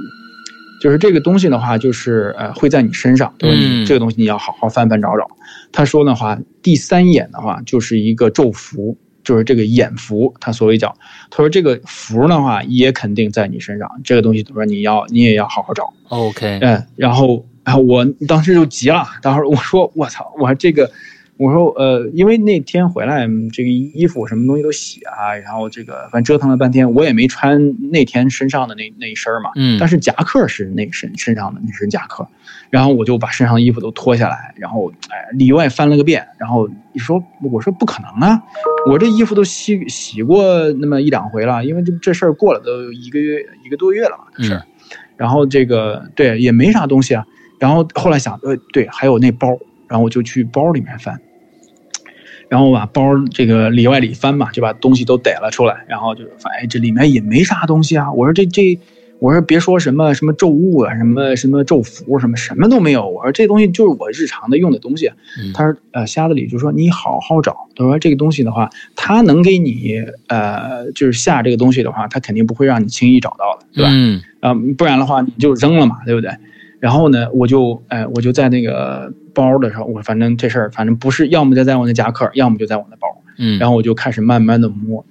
[0.81, 3.55] 就是这个东西的话，就是呃会在你身上，对吧？
[3.55, 5.25] 你这个东西你要好好翻翻找找。
[5.71, 8.97] 他说的话，第三眼的话就是一个咒符，
[9.29, 10.91] 就是这个眼福，他所谓叫。
[11.29, 15.93] 他说这个福的话也肯定在你身上，这个东西他说你要你也要好好找。
[16.07, 20.89] OK，嗯，然后啊我当时就急了，当时我说我操，我这个。
[21.39, 32.27] 我说，呃，因为那天回来，这个衣服什么东西都洗啊，然后这个反正折腾了半天，我也没穿那天身上的那那一身嘛，嗯，但是夹克是那身身上的那身夹克，
[32.69, 38.43] 然后我就把身上的衣服都脱下来，然后哎里外翻了个遍，然后你说，我说不可能啊，
[38.91, 44.65] 我这衣服都洗洗过那么一两回了，因为这这事儿过了都一个月一个多月了嘛，这事儿，
[45.15, 47.25] 然后这个对也没啥东西啊，
[47.59, 51.17] 然后后来想，呃，对，还有那包，然后我就去包里面翻。
[52.49, 58.11] 然后我把包这个里外里翻嘛，就把东西都逮了出来，然后就发现，哎，这里面也没啥东西啊。
[58.11, 58.79] 我说这这，
[59.19, 63.07] 我说别说什么什么咒物啊，什么什么咒符什么什么都没有。
[63.07, 65.11] 我说这东西就是我日常的用的东西。
[65.53, 67.55] 他说呃，瞎子李就说你好好找。
[67.75, 73.91] 他说这个东西的话，他能给你呃，就是下这个东西的话，他肯定不会让你轻易找到的，对吧？
[73.93, 74.21] 嗯。
[74.39, 76.31] 啊，不然的话你就扔了嘛，对不对？
[76.79, 79.11] 然后呢，我就哎，我就在那个
[79.41, 83.07] 包的时候，我反正这事儿反正不是，要么就在我那夹克，要么就在我那包。
[83.37, 83.57] 嗯。
[83.59, 85.05] 然后我就开始慢慢的摸。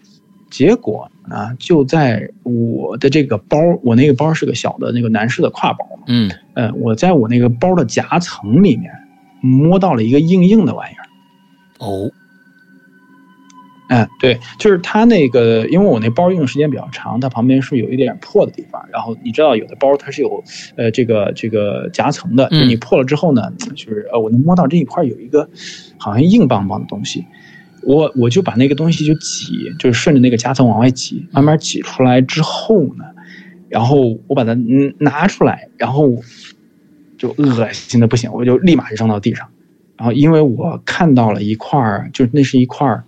[0.51, 8.91] 结果啊，就在我的这个包，我那个包是个小的那个男士的挎包嘛，嗯，呃，我在我那个包的夹层里面
[9.43, 11.05] 摸到了一个硬硬的玩意儿。
[11.81, 12.11] 哦，
[13.89, 18.83] 哎，对，就是它那个，因为我那包用的时间比较长，它旁边是有一点破的地方。
[18.93, 20.45] 然后你知道，有的包它是有
[20.77, 25.49] 呃这个这个夹层的，就你破了之后呢，就是呃我能摸到这一块有一个
[25.97, 27.25] 好像硬邦邦的东西。
[27.83, 33.05] 我我就把那个东西就挤，就是顺着那个夹层往外挤，慢慢挤出来之后呢，
[33.69, 36.11] 然后我把它嗯拿出来，然后
[37.17, 39.49] 就恶心的不行，我就立马就扔到地上。
[39.97, 43.05] 然后因为我看到了一块儿，就是那是一块儿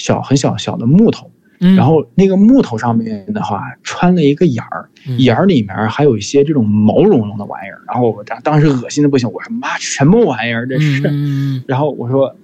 [0.00, 1.30] 小很小小的木头，
[1.76, 4.88] 然后那个木头上面的话穿了一个眼儿，
[5.18, 7.80] 眼儿里面还有一些这种毛茸茸的玩意儿。
[7.86, 11.02] 然后我当当时恶心的不行，我说妈什么玩意儿这是？
[11.68, 12.34] 然后我说。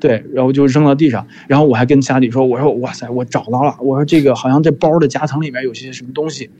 [0.00, 3.74] 对，然后就扔到地上，然后我还跟家里说：“我说哇塞，我找到了！
[3.80, 6.50] 我说这个好像这包的夹层里面有些什么东西。”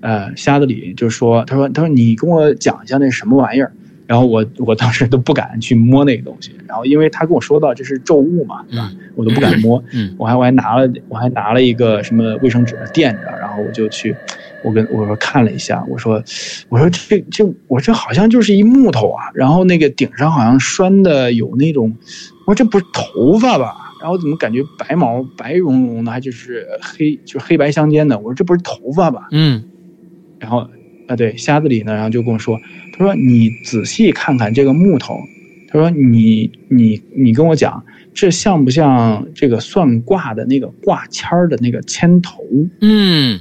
[0.00, 3.72] 呃，瞎子里就说：“他说他说你跟我讲一下那什么玩意儿。”
[4.06, 8.90] 然后我我当时都不敢去摸那个东西，然后因为他跟我说到这是咒物嘛，对吧？
[9.14, 9.82] 我都不敢摸。
[9.92, 14.14] 嗯，我还我还拿了我还拿了一个什么卫生纸垫着，然后我就去，
[14.62, 16.22] 我跟我说看了一下，我说
[16.68, 21.96] 我说这这我这好像就是一木头啊，然后那个顶上好像拴的有那种。
[22.46, 23.74] 我说这不是头发吧？
[24.00, 28.16] 然后怎么感觉白毛白茸茸的，还就是黑，就是黑白相间的。
[28.16, 29.26] 我说这不是头发吧？
[29.32, 29.64] 嗯。
[30.38, 30.68] 然后
[31.06, 32.60] 啊，对，瞎子李呢，然后就跟我说，
[32.92, 35.20] 他说你仔细看看这个木头，
[35.68, 42.42] 他说你你你跟我讲，这像不像这个算卦的那个挂签儿的那个签头？
[42.80, 43.38] 嗯。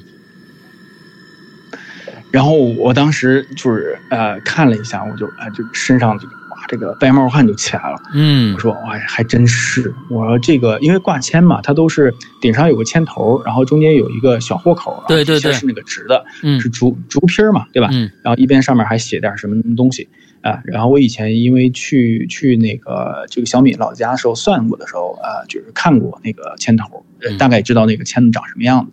[2.31, 6.27] 然后我当时就是呃看了一下，我就啊就身上就。
[6.67, 8.01] 这个白毛汗就起来了。
[8.13, 9.93] 嗯，我说哇，还真是。
[10.09, 17.89] 我说这个，因为挂签嘛，它都是顶上有个签头，然后中间有一个小豁口，对对对，是那个直的，嗯，是竹竹皮嘛，对吧？
[17.91, 20.07] 嗯，然后一边上面还写点什么东西
[20.41, 20.59] 啊。
[20.65, 27.05] 然后我以前因为去去那个这个小米老家的时候算过的时候啊，就是看过那个签头，
[27.37, 28.91] 大概知道那个签子长什么样子。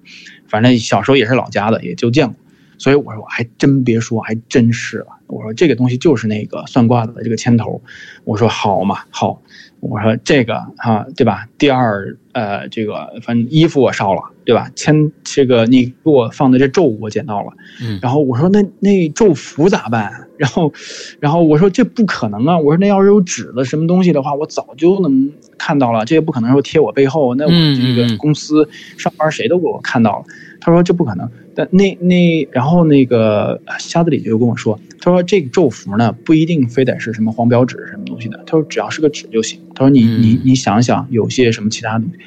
[0.49, 2.37] 反正小时候也是老家的，也就见过。
[2.83, 5.07] 所以我说我还真别说，还真是了。
[5.29, 7.81] 我说这个东西就是那个算卦的这个签头。
[8.25, 9.41] 我说好嘛，好。
[9.79, 11.49] 我说这个哈，对吧？
[11.59, 14.69] 第二，呃，这个反正衣服我烧了，对吧？
[14.77, 17.53] 签这个你给我放的这咒我捡到了。
[17.81, 17.99] 嗯。
[18.03, 20.13] 然后我说那那咒符咋办？
[20.37, 20.73] 然后，
[21.21, 22.59] 然后我说这不可能啊！
[22.59, 26.05] 我说那要是有纸的什么东西的话，我早就能看到了。
[26.05, 28.69] 这也不可能说贴我背后，那我这个公司
[28.99, 30.25] 上班谁都给我看到了。
[30.65, 31.29] 他说这不可能。
[31.55, 39.61] 但那那然后那个瞎子李就跟我说，他说这个咒符呢不一定非得是什么黄标纸什么东西的，他说只要是个纸就行。
[39.75, 42.19] 他说你你你想想有些什么其他东西，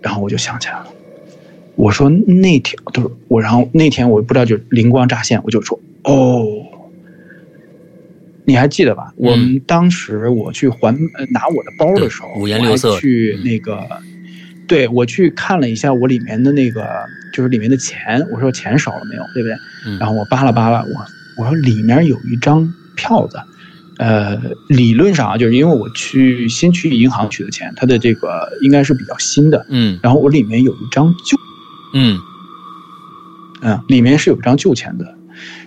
[0.00, 0.86] 然后我就想起来了，
[1.76, 6.44] 我说那天他说我，然后那天我不知道就灵光乍现，我就说哦，
[8.46, 9.14] 你还记得吧？
[9.16, 10.92] 我们当时我去还
[11.30, 13.86] 拿我的包的时候，五颜六色去那个。
[14.66, 16.88] 对我去看了一下我里面的那个，
[17.32, 19.98] 就是里面的钱，我说钱少了没有，对不对？
[19.98, 21.06] 然后我扒拉扒拉，我
[21.38, 23.38] 我说里面有一张票子，
[23.98, 24.36] 呃，
[24.68, 31.38] 理论上啊，就是因为我去新去银行取的钱，它的这个应该是比较新的，嗯，然后我里面有一张旧，
[31.94, 32.18] 嗯，
[33.62, 35.14] 嗯，里面是有一张旧钱的，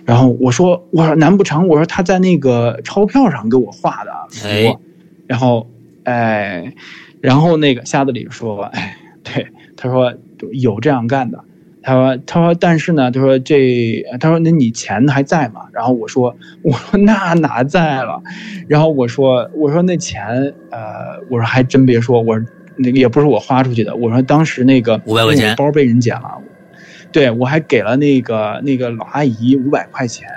[0.04, 4.80] 然后我说我说难不成我说他在那个钞票上给我画的符，
[5.26, 5.70] 然后
[6.04, 6.74] 哎。
[7.20, 9.46] 然后那个瞎子里说：“哎，对，
[9.76, 10.12] 他说
[10.52, 11.44] 有这样干的。
[11.82, 15.62] 他说，他说，但是呢，他说这，他说那你钱还在吗？
[15.72, 18.22] 然后我说， 我说那哪在了？
[18.68, 20.26] 然后我说，我说那钱，
[20.70, 22.38] 呃，我说还真别说，我
[22.76, 23.96] 那个也不是我花出去的。
[23.96, 26.42] 我说当时那个五百块钱包被人捡了，
[27.12, 30.28] 对我还给了那个那个老阿姨五百块钱。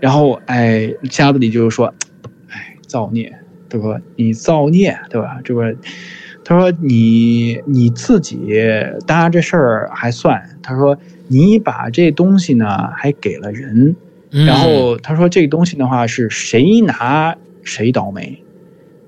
[0.00, 1.92] 然后哎，瞎子里就是说，
[2.48, 3.34] 哎，造孽。”
[3.68, 5.38] 他说：“你造孽，对吧？
[5.44, 5.74] 这个，
[6.44, 8.38] 他说你你自己，
[9.06, 10.42] 当然这事儿还算。
[10.62, 10.96] 他说
[11.28, 13.94] 你把这东西呢还给了人，
[14.30, 18.42] 然后他说这个东西的话是谁拿谁倒霉。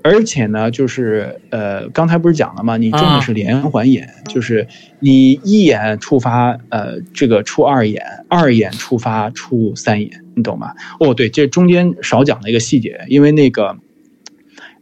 [0.02, 2.78] 而且呢，就是呃，刚才不是讲了吗？
[2.78, 4.66] 你中的是连环眼，就是
[4.98, 10.72] 你一眼触发，呃，这个出二眼，二眼触发出三眼，你懂吗？
[11.00, 13.76] 哦，对，这中间少讲了一个细节，因为那个，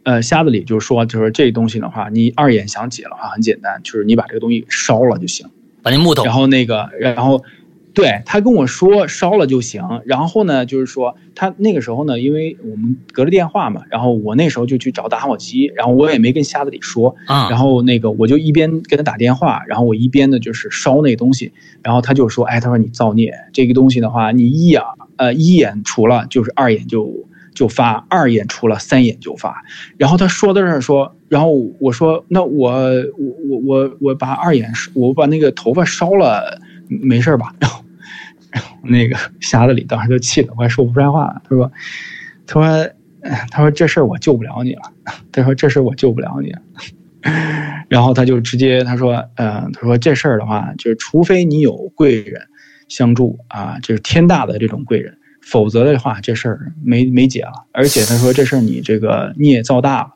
[0.09, 5.45] 呃，瞎子里就说，就是这东西的话，你二眼想解的话，很简单，就是你把这个东西烧了就行，
[5.83, 7.43] 把那木头，然后那个，然后。
[7.91, 21.51] 对他跟我说烧了就行，然后呢，就是说他那个时候呢，因为我们隔着电话嘛，然后我那时候就去找打火机，然后我也没跟瞎子里说啊，然后那个我就一边跟他打电话，然后我一边呢就是烧那东西，
[21.81, 24.81] 然后他就说，哎，他说你造孽，这个东西的话，你一眼
[25.17, 27.11] 呃一眼除了就是二眼就
[27.59, 29.61] 就发，二眼出了三眼就发，
[29.97, 36.61] 然后他说到这儿说，然后我说那我我我我我把二眼我把那个头发烧了。
[37.03, 37.53] 没事吧？
[37.61, 37.83] 然后，
[38.49, 41.39] 然后那个匣子里当时就气的我还说不出来话。
[41.47, 41.71] 他说
[42.47, 42.89] ：“他说，
[43.51, 44.81] 他说这事儿我救不了你了。
[45.31, 46.51] 他说这事我救不了你。
[47.89, 52.41] 然后他就直接他说，嗯，他说这事儿的话，就是除非你有贵人
[52.87, 55.15] 相助啊，就是天大的这种贵人，
[55.49, 57.53] 否则的话，这事儿没没解了。
[57.71, 60.09] 而且他说这事儿你这个孽造大了。”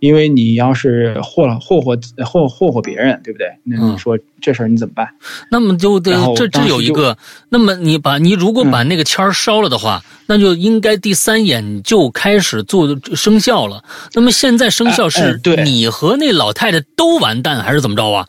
[0.00, 3.48] 因为你要是祸了祸祸祸祸祸别人，对不对？
[3.64, 5.08] 那你说这事儿你怎么办？
[5.50, 7.18] 那么就得这这有一个，
[7.48, 13.82] 那么你把你如果把那个签儿烧了的话，那就应该第三眼就开始做生效了。
[14.14, 18.28] 那么现在生效是你和那老太太都完蛋，还是怎么着啊？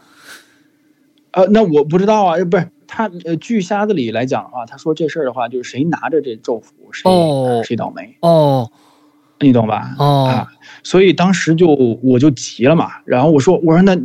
[1.33, 7.09] 呃，那我不知道啊，不是他呃，据瞎子里来讲的话，他说这事儿的话，就是谁拿着这咒符，谁
[7.63, 8.69] 谁倒霉哦。
[9.41, 9.95] 你懂吧？
[9.97, 10.51] 哦，啊，
[10.83, 11.69] 所以当时就
[12.03, 13.95] 我就急了嘛，然后我说我说那，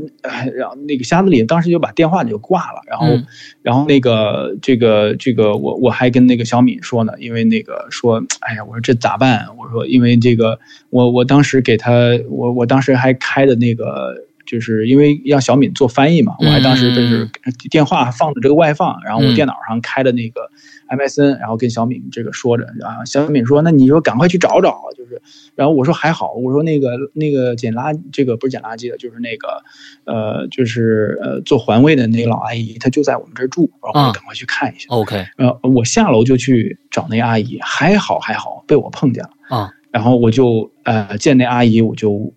[0.55, 3.07] 然后那个瞎子里当时就把电话就挂了，然后
[3.61, 9.45] 然后那个这个这个我我还跟那个小敏说呢，因为那个说，哎呀，我说这咋办？
[9.59, 10.61] 我说因为这个
[10.91, 11.91] 我我当时给他
[12.31, 14.15] 我我当时还开的那个。
[14.55, 17.29] 就是因为让小敏做翻译嘛，我还当时就是
[17.69, 20.49] 电话放的这个外放，然后我电脑上开的那个
[20.89, 25.21] MSN，然后跟小敏这个说着，然后小敏说：“那你说赶快去找找。”就是，
[25.57, 29.65] 然后我说还好，我说那个那个捡垃这个不是捡垃圾的，就是那个
[30.05, 34.87] 呃，就是呃做环卫的那个老阿姨，她就在我们这儿住，然后赶快去看一下。
[34.91, 42.33] OK，呃，我下楼就去找那阿姨，还好还好被我碰见了啊，然后我就呃见那阿姨，我就。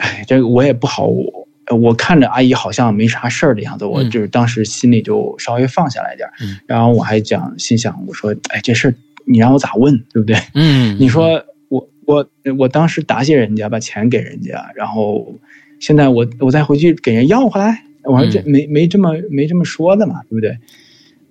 [0.00, 1.48] 哎，这个我也不好，我
[1.80, 6.32] 我看着阿姨好像没啥事儿的样子，我就是当时心里就稍微放下来点儿。
[6.66, 8.94] 然后我还讲，心想我说，哎，这事儿
[9.26, 10.36] 你让我咋问，对不对？
[10.54, 12.26] 嗯，你说我我
[12.58, 15.34] 我当时答谢人家，把钱给人家，然后
[15.78, 20.56] 现在我我再回去给人要回来，我说这没没这么没这么说的嘛，对不对？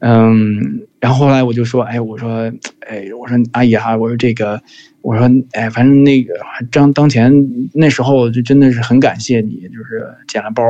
[0.02, 2.52] 嗯，然后后来我就说，哎，我说，
[2.88, 4.62] 哎，我说阿姨哈，我说这个。
[5.02, 6.34] 我说，哎，反正那个
[6.74, 7.34] 当当前
[7.74, 10.62] 那时候就真的是很感谢你，就是捡了包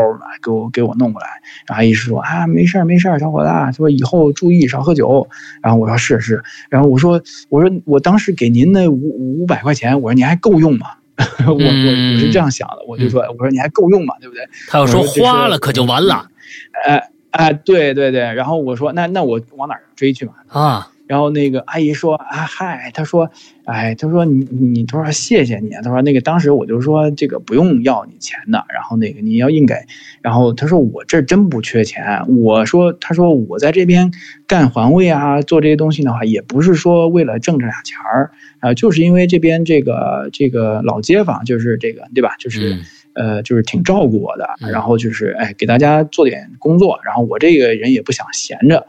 [0.44, 1.28] 给我给我弄过来。
[1.66, 5.28] 然后阿姨说啊，没事儿没事儿，小伙子，说以后注意少喝酒。
[5.64, 7.20] 然后我说是是，然后我说
[7.50, 10.90] 我说我当时给您那五五百块钱，我说你还够用吗？
[11.48, 14.14] 我我我是这样想的，我就说我说你还够用吗？
[14.22, 14.48] 对不对？
[14.68, 16.28] 他要说花了可就完了。
[16.86, 20.34] 哎哎，对对对，然后我说那那我往哪追去嘛？
[20.48, 20.92] 啊。
[21.08, 23.32] 然后那个阿姨说啊嗨，她说，
[23.66, 29.74] 哎，她说你你，她说谢谢你，她说那个当时我就说这个不用要你钱的，然后那个你要硬给，
[30.22, 34.12] 然后她说我这真不缺钱，我说她说我在这边
[34.46, 42.78] 干环卫啊，做这些东西的话，也不是说为了挣这俩钱儿啊，就是因为这边这个这个老街坊就是这个对吧，就是
[43.20, 48.88] 呃就是挺照顾我的，然后就是哎给大家做点工作，然后我这个人也不想闲着。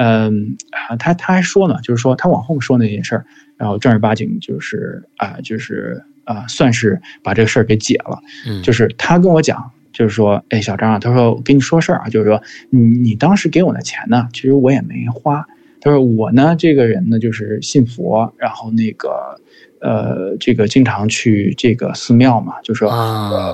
[0.00, 3.24] 嗯啊，他他还说呢，就是说他往后说那件事儿，
[3.56, 8.20] 然后正儿八经就是啊，就是啊，算是把这个事儿给解了。
[8.46, 15.44] 嗯，就是他跟我讲，就是说，哎，小张啊，他说我跟你说事儿啊，就是说你你当时给我的钱呢，其实我也没花。
[15.80, 19.40] 他说我呢，这个人呢，就是信佛，然后那个
[19.80, 22.90] 呃，这个经常去这个寺庙嘛，就说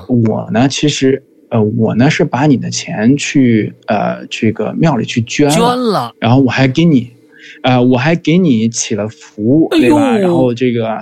[0.09, 1.23] 我呢，其实。
[1.51, 7.09] 呃，我呢是把你的钱去呃这个庙里去捐捐了，然后我还给你，
[7.63, 10.19] 呃我还给你起了福，对吧？
[10.19, 10.99] 然后这个，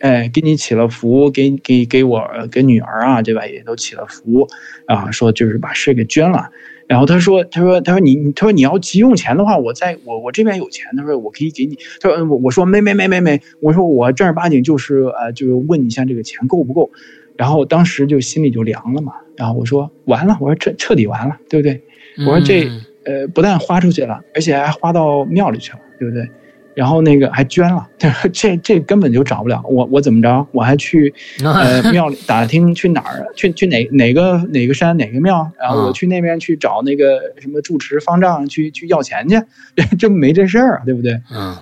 [0.00, 3.46] 哎，给你起了福，给给给我给女儿啊，对吧？
[3.46, 4.48] 也都起了福，
[4.86, 6.50] 啊，说就是把事给捐了。
[6.92, 11.78] 然后他说，他说，他说你，他说你要急用钱的话，我在我我这边有钱，他说我可以给你。
[12.02, 16.90] 他说我我说没没没没没，我说我正儿八经就是呃就是问一下这个钱够不够。
[17.34, 19.14] 然后当时就心里就凉了嘛。
[19.38, 21.80] 然后我说完了，我说彻彻底完了，对不对？
[22.26, 22.68] 我说这
[23.06, 26.28] 呃不但花出去了，而且还花到庙里去了，对不对？
[26.74, 27.86] 然后那个还捐了，
[28.32, 30.46] 这这根本就找不了我，我怎么着？
[30.52, 31.12] 我还去
[31.44, 39.40] 呃庙里打听去哪儿，去去哪哪个哪个山哪个庙，然后我去那边去找那个什么住持方丈去去要钱去，
[39.98, 41.20] 这没这事儿啊，对不对？
[41.34, 41.56] 嗯。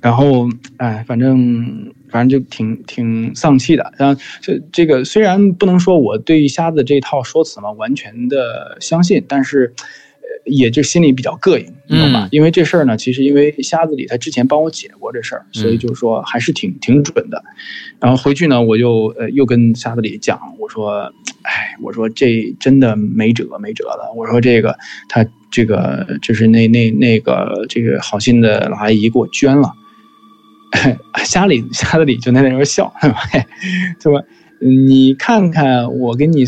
[0.00, 3.92] 然后哎，反正反正就挺挺丧气的。
[3.96, 9.74] 然后这这个虽然不能说我对瞎子这套说辞嘛完全的相信，但是。
[10.44, 12.28] 也就心里比较膈应，你懂吧？
[12.30, 17.42] 因为这事儿呢，其实因为瞎子李他之前帮我解过这事儿，所以就是说还是挺挺准的。
[18.00, 21.12] 然后回去呢，我就呃又跟瞎子李讲，我说，
[21.42, 24.12] 哎，我说这真的没辙没辙了。
[24.16, 24.76] 我说这个
[25.08, 29.72] 他这个就是那那那个这个好心的老阿姨给我捐了。
[31.24, 32.92] 瞎里瞎子李就在那边笑，
[34.02, 34.20] 是吧？
[34.60, 36.44] 你看看我给你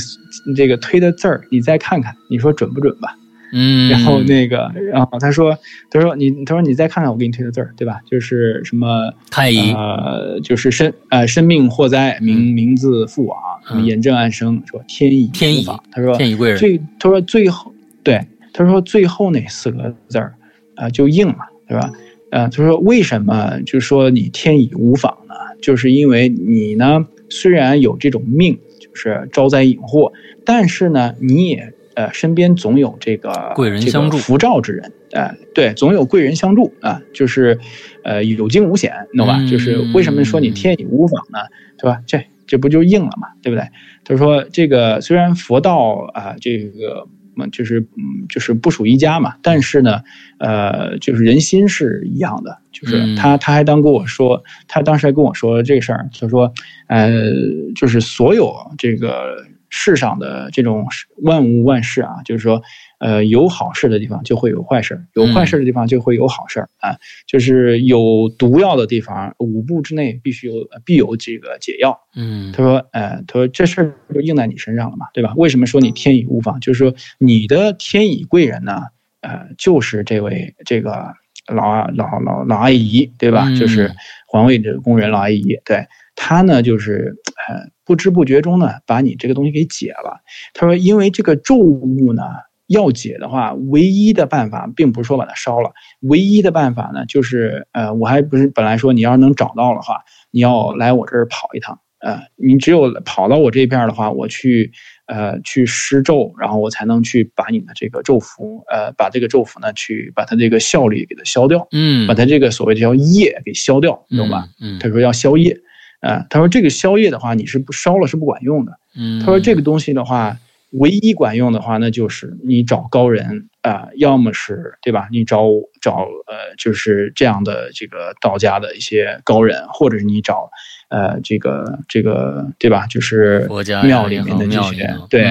[0.56, 3.16] 这个推的字儿，你再看看，你说准不准吧？
[3.52, 5.56] 嗯，然后那个，然后他说，
[5.88, 8.00] 他说你，他说你再看看我给你推的字儿，对吧？
[8.04, 20.34] 就是什么太乙，呃，就是生呃生命祸灾，名名字父王，什么严正暗生，说天乙天乙，他说天乙贵人，最他说最后对，他说最后那四个字儿
[20.74, 21.36] 啊就应了，
[21.68, 21.92] 对吧？
[22.30, 25.34] 呃，他说为什么就说你天乙无妨呢？
[25.62, 30.12] 就是因为你呢虽然有这种命，就是招灾引祸，
[30.44, 31.72] 但是呢你也。
[31.96, 37.58] 呃，身边总有这个贵人相助、福照之人，呃，对，总有贵人相助啊，就是，
[38.04, 39.38] 呃，有惊无险，懂吧？
[39.50, 41.38] 就是为什么说你天乙无妨呢？
[41.78, 42.02] 对吧？
[42.06, 43.66] 这这不就应了嘛，对不对？
[44.04, 47.08] 他说这个虽然佛道啊，这个
[47.50, 50.02] 就是嗯，就是不属一家嘛，但是呢，
[50.36, 56.52] 呃，就是人心是一样的，就是他他还当跟我说，他当时还跟我说这事儿，他说，
[56.88, 57.32] 呃，
[57.74, 59.46] 就是所有这个。
[59.78, 60.86] 世上的这种
[61.22, 62.62] 万物万事啊，就是说，
[62.98, 66.96] 呃，有好事的地方就会有坏事，有坏事的地方就会有好事啊。
[67.26, 72.00] 就是有毒药的地方，五步之内必须有必有这个解药。
[72.14, 75.34] 嗯，他说，呃，他说这事儿就应在你身上了嘛，对吧？
[75.36, 76.58] 为什么说你天乙无妨？
[76.60, 78.80] 就是说你的天乙贵人呢，
[79.20, 81.12] 呃，就是这位这个
[81.48, 83.46] 老老老老阿姨，对吧？
[83.60, 83.92] 就是
[84.26, 85.86] 环卫这个工人老阿姨，对。
[86.18, 87.14] 她呢，就是
[87.46, 90.20] 呃，不知不觉中呢，把你这个东西给解了。
[90.52, 92.22] 他说，因为这个咒物呢，
[92.66, 100.00] 要解的话，唯一的办法并不是说把它烧了，唯一的办法呢，就是呃，我还不是本来说你要是能找到的话，
[100.32, 104.72] 你要来我这儿跑一趟，呃，你只有跑到我这边的话，我去
[105.06, 114.48] 呃去施咒，然后我才能去把你的这个咒符，呃，把这个咒符呢，去把它这个效力给它消掉，嗯，把它这个所谓的叫业给消掉，懂吧？
[114.60, 115.56] 嗯，他说要消业。
[116.00, 118.78] 啊，他说这个宵夜的话，你是不烧了是不管用的。
[118.96, 120.36] 嗯，他说这个东西的话，
[120.70, 125.08] 唯一管用的话，那就是你找高人啊，要么是对吧？
[125.10, 125.44] 你找
[125.80, 130.50] 找呃，就是这样的这个道家的一些高人，或者是你找
[130.88, 132.86] 呃这个这个对吧？
[132.86, 133.46] 就是
[133.82, 135.24] 庙里面的这些对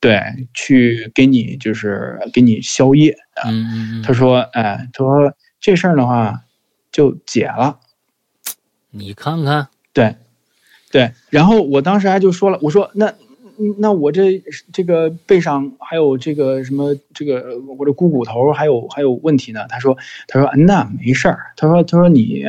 [0.00, 0.20] 对，
[0.54, 3.50] 去给你就是给你宵夜啊。
[4.02, 6.44] 他说哎，他说这事儿的话
[6.92, 7.78] 就解了，
[8.90, 9.68] 你看看。
[9.98, 10.14] 对，
[10.92, 13.12] 对，然后我当时还就说了，我说那
[13.78, 14.40] 那我这
[14.72, 19.66] 这个背上还有这个什么这个我这股骨头还有还有问题呢。
[19.68, 19.98] 他说
[20.28, 22.44] 他说那没事儿，他说他说你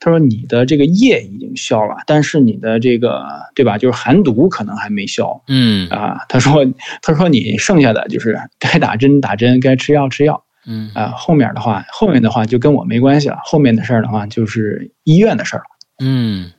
[0.00, 5.40] 他说你的这个液已经消了，但是你的这个对吧，就是寒毒可能还没消。
[5.46, 6.66] 嗯啊，他说
[7.02, 10.44] 他说你剩下的就是该打针打针，该吃药吃药。
[10.66, 15.66] 嗯啊，后面的话后面的话就跟我没关系了，后面的事儿的话就是医院的事儿了。
[16.04, 16.52] 嗯。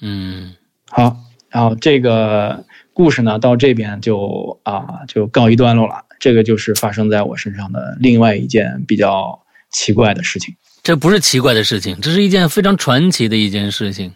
[0.00, 0.54] 嗯，
[0.90, 1.16] 好，
[1.50, 6.04] 然后这个故事呢，到这边就啊就告一段落了。
[6.18, 9.38] 这个就是发生在我身上的另外一件比较
[9.70, 10.54] 奇怪的事情。
[10.82, 14.12] 这不是奇怪的事情，这是一件非常传奇的一件事情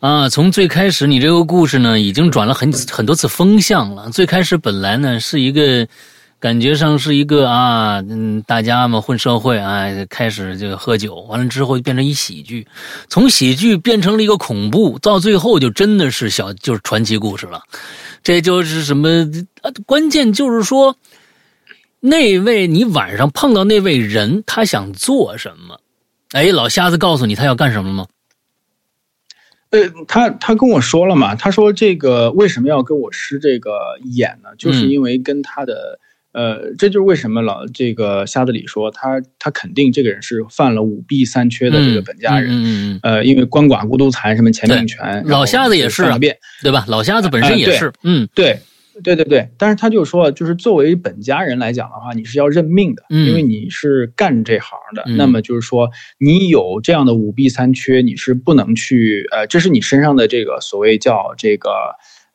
[0.00, 0.28] 啊！
[0.28, 4.10] 从最开始，你这个故事呢，已经转了很很多次风向了。
[4.10, 5.86] 最开始本来呢是一个。
[6.40, 12.66] 感觉上是一个啊，嗯，大家嘛混社会啊，开始就喝酒，完了之后就变成一喜剧，
[13.08, 17.62] 从喜剧变成了一个恐怖，到最后就真的是小就是传奇故事了。
[18.22, 19.30] 这就是什么
[19.60, 19.70] 啊？
[19.84, 20.96] 关键就是说，
[22.00, 25.78] 那位你晚上碰到那位人，他想做什么？
[26.32, 28.06] 哎，老瞎子告诉你他要干什么吗？
[29.68, 34.48] 呃，他他跟我说了嘛，他说这个为什么要跟我施这个眼呢？
[34.56, 36.00] 就是因为跟他的。
[36.32, 42.50] 呃，这就是为什么老这个瞎子李说他他肯定这个人是犯了五弊三缺的这个本家人。
[42.50, 46.18] 嗯嗯呃，因为鳏寡孤独残什么钱命权，老瞎子也是啊，
[46.62, 46.84] 对吧？
[46.86, 47.92] 老瞎子本身也是。
[48.04, 48.58] 嗯，对
[49.02, 55.02] 对对对，但是他就说，就是作为本家人来讲的话，你是要认命的，因为你是干这行的。
[55.16, 61.70] 那么就是说，你有这样的五弊三缺，你是不能去，呃，这是你身上的这个所谓叫这个。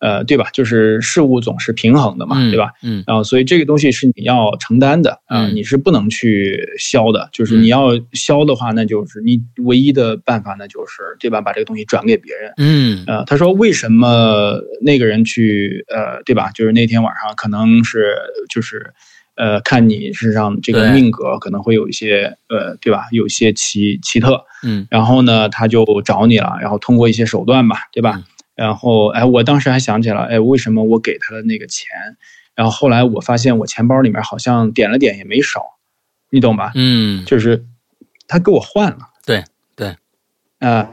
[0.06, 0.48] 呃，对吧？
[0.54, 2.70] 就是事物总是平衡的嘛，对吧？
[2.84, 7.28] 嗯，然后所以这个东西是你要承担的啊，你是不能去消的。
[7.32, 11.42] 就是你要消的话，那就是你唯一的办法，那就是对吧？
[11.42, 12.54] 把这个东西转给别人。
[12.58, 16.52] 嗯，呃，他说为什么那个人去呃，对吧？
[16.52, 18.16] 就是那天晚上可能是
[18.48, 18.94] 就是
[19.36, 23.08] 呃，看你身上这个命格可能会有一些呃，对吧？
[23.12, 24.40] 有些奇奇特。
[24.64, 28.22] 嗯，然后呢，他就找你了，然后通过一些手段吧，对吧？
[28.56, 31.90] 然后，哎，我当时还想起了，哎，为什么我给他的那个钱？
[32.56, 35.62] 然后后来我发现我钱包里面好像点了点也没少，
[36.30, 36.72] 你懂吧？
[36.76, 37.66] 嗯，就是
[38.28, 39.10] 他给我换了。
[39.26, 39.44] 对
[39.76, 39.96] 对，
[40.60, 40.90] 啊，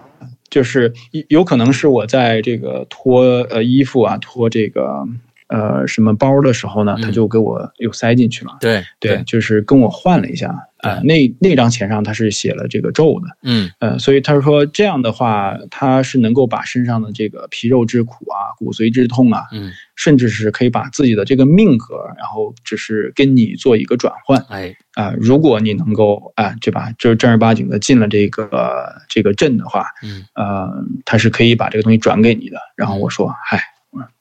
[0.51, 0.93] 就是
[1.28, 5.06] 有可能是我在这个脱呃衣服啊，脱这个。
[5.52, 6.96] 呃，什么包的时候呢？
[7.04, 8.56] 他就给我又塞进去了。
[8.58, 10.48] 对对，就是跟我换了一下
[10.78, 10.98] 啊。
[11.04, 13.36] 那那张钱上他是写了这个咒的。
[13.42, 24.42] 嗯呃，所以他说这样的话，他是能够把身上的这个皮肉之苦啊、骨髓之痛啊，嗯，甚至是可以把自己的这个命格，然后只是跟你做一个转换。
[24.48, 26.90] 哎啊，如果你能够啊，对吧？
[26.98, 30.70] 就是正儿八经的进了这个这个阵的话，嗯呃，
[31.04, 32.56] 他是可以把这个东西转给你的。
[32.74, 33.62] 然后我说，嗨，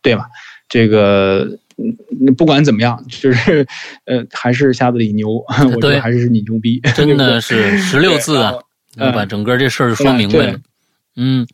[0.02, 0.28] 对吧？
[0.72, 1.48] 这个，
[2.38, 3.68] 不管怎么样，就是，
[4.06, 5.44] 呃，还是瞎子里牛，
[5.76, 8.54] 我觉得还是你牛逼，真的是十六字啊，
[9.14, 10.60] 把整个这事儿说明白了，
[11.18, 11.46] 嗯。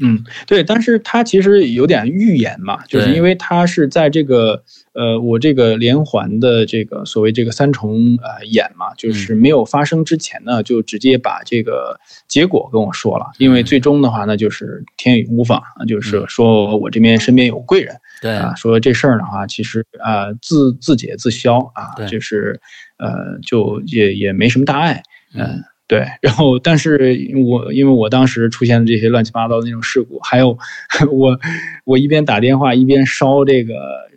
[0.00, 4.62] 嗯，对，但是他其实有点预言嘛，就是因为他是在这个
[4.94, 18.32] 呃，我这个连环的这个所谓这个三重呃演嘛，就是没有发生之前呢，就直接把这个结果跟我说了，因为最终的话呢，就是天雨无妨，就是说我这边身边有贵人，对。
[18.34, 22.58] 啊，说这事儿的话，其实啊自自解自消啊，就是
[22.98, 25.02] 呃就也也没什么大碍，
[25.34, 25.62] 嗯。
[25.92, 30.56] 对，然后，但是我因为我当时出现的这些乱七八糟的那种事故，还有
[31.12, 31.38] 我
[31.84, 33.74] 我一边打电话一边烧这个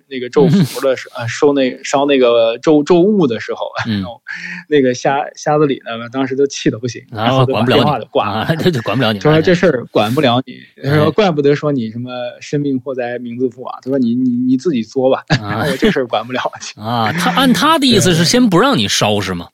[0.07, 4.22] 那个咒 符的时候，收那烧那个咒咒物的时候，然 后
[4.69, 9.19] 那个瞎瞎子李呢，当时都气得不行，然后管不了你，挂了，这就管不了你。
[9.19, 15.26] 他说这事儿管不了你，他说怪不得说你什么生命祸灾名字富啊，他说你你你自己作吧，
[15.69, 16.39] 我这事儿管不了
[16.77, 17.11] 啊。
[17.11, 19.49] 他按他的意思是先不让你烧是吗？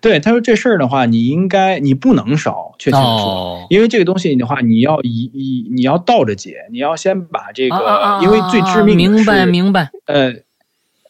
[0.00, 10.34] 对，他说这事儿的话，你应该你不能烧，确切的说，因为这个东西的话，你要以以你要倒着解，你要先把这个，因为最致命明白明白，呃，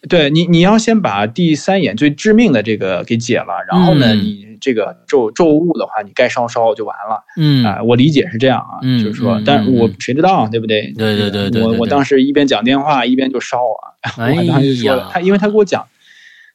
[0.09, 7.25] 对你你要先把第三眼最致命的这个给解了，然后呢，你这个咒咒物的话，你该烧烧就完了。
[7.37, 10.93] 嗯啊，我理解是这样啊，就是说，但我谁知道对不对？
[10.97, 15.87] 对对对对，我我当时一边讲电话一边就烧啊，我当时说他，因为他给我讲。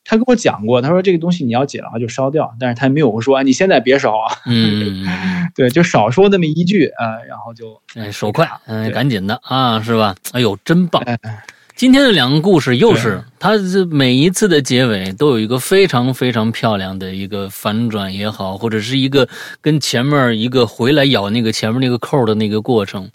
[0.03, 4.34] 他跟我讲过，他说这个东西你要解的话就烧掉，但是他没有说你现在别烧啊。
[4.45, 5.06] 嗯，
[5.56, 10.15] 对，就少说那么一句啊，然后就哎手快，嗯，赶紧的啊，是吧？
[10.34, 11.03] 哎呦，真棒！
[11.76, 19.27] 今天的两个故事又是，它这每一次的结尾都有一个非常非常漂亮的一个反转也好，或者是一个
[19.61, 23.09] 跟前面一个回来咬那个前面那个扣的那个过程，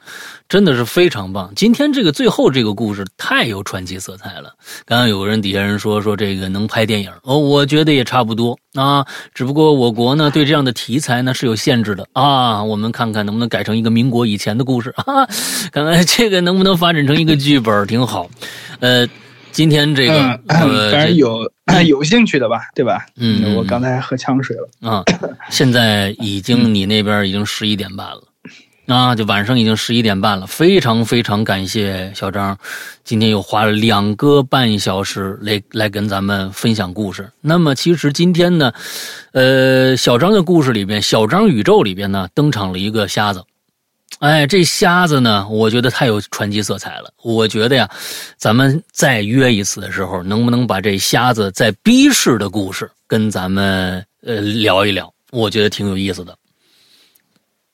[0.48, 1.52] 真的是非常棒。
[1.54, 4.52] 今天这个最后这个故事太有传奇色彩了。
[4.84, 12.64] 刚刚有个人底下人说说这个能拍电影哦，我觉得也差不多啊，只不过我国呢对这样的题材呢是有限制的啊。
[12.64, 15.24] 我们看看能不能改成一个民国以前的故事啊，
[15.70, 18.28] 看看这个能不能发展成一个剧本，挺好。
[18.80, 19.06] 呃，
[19.56, 21.50] 今天这个，当然有
[21.88, 23.06] 有兴趣的吧，对吧？
[23.16, 25.02] 嗯，我刚才喝呛水了啊。
[25.48, 28.22] 现在已经你那边已经十一点半了
[28.86, 30.46] 啊，就晚上已经十一点半了。
[30.46, 32.58] 非常非常感谢小张，
[33.02, 37.30] 今天又花了两个半小时来来跟咱们分享故事。
[37.40, 38.70] 那么其实今天呢，
[39.32, 43.42] 呃，小张的故事里边，小张宇宙里边呢，登场了一个瞎子。
[44.20, 47.10] 哎，这瞎子呢，我觉得太有传奇色彩了。
[47.22, 47.86] 我觉得呀，
[48.38, 55.12] 咱们再约一次的时候，能不能把这瞎子在逼市的故事跟咱们呃聊一聊？
[55.32, 56.34] 我觉得挺有意思的。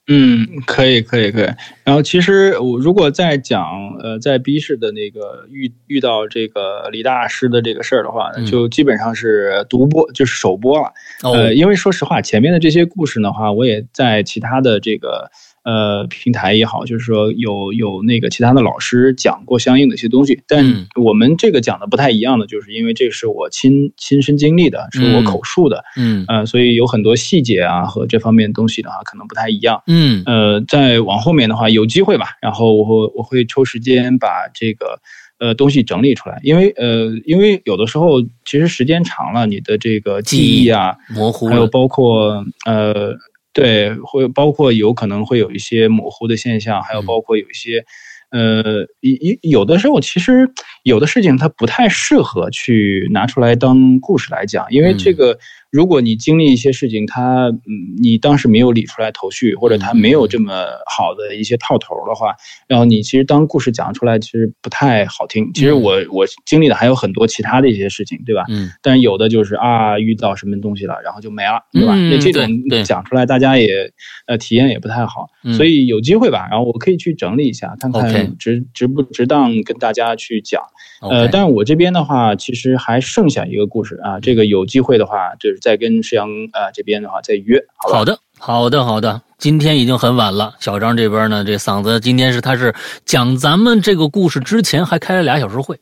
[0.08, 1.48] 嗯，可以，可以，可以。
[1.84, 3.64] 然后，其实我如果再讲
[4.02, 10.92] 呃，在逼市的那个遇遇到这个李大师的这个事儿的话，就基本上是独播，就是首播了。
[11.22, 15.30] 呃，因为说实话，前面的这些故事的话，我也在其他的这个。
[15.64, 20.64] 呃，平台也好，就是说有有那个其他的老师讲过相应的一些东西，但
[21.00, 35.00] 我们这个讲的不太一样的，就是因为这是我亲亲身经历的，是我口述的，嗯，呃，所以有很多细节啊和这方面东西的话可能不太一样，嗯，呃，再往后面的话，有机会吧，然后我会我会抽时间把这个
[35.38, 43.14] 呃东西整理出来，因为呃因为有的时候其实时间长了，你的这个记忆啊模糊，还有包括呃
[43.52, 47.84] 对，会包括有可能会有一些模糊的现象，还有包括有一些。
[48.30, 48.62] 呃，
[49.00, 50.50] 有有的时候，其实
[50.84, 55.38] 有的事情它不太适合去拿出来当故事来讲，因为这个。
[55.72, 62.34] 如果你经历一些事情，他嗯，你当时没有理出来头绪，或者他没有这么好的一些套头的话，
[62.68, 65.50] 然后你其实当故事讲出来，其实不太好听。
[65.54, 68.44] 其实我我经历的还有很多其他的一些事情，对吧？
[68.50, 68.68] 嗯。
[68.82, 71.94] 但是有的就是啊，遇到什么东西了，然后就没了，对吧？
[71.96, 72.46] 那这种
[72.84, 73.90] 讲出来，大家也
[74.26, 75.30] 呃体验也不太好。
[75.56, 80.62] 所以有机会吧，然后我可以去整理一下，看看值值不值当跟大家去讲。
[81.00, 89.22] 呃，但是我这边的话，其实还剩下一个故事啊，这个有机会的话，就是再跟石阳啊这边的话再约，好的，好的，好的。
[89.38, 92.72] 今天已经很晚了，小张这边呢，这嗓子今天是他是
[93.04, 95.80] 讲咱们这个故事之前还开了俩小时会，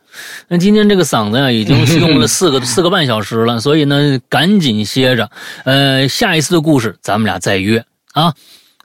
[0.49, 5.31] 那今天这个嗓子呀已经用了 四个四个半小时了，所以呢赶紧歇着，
[5.65, 8.33] 呃，下一次的故事咱们俩再约啊，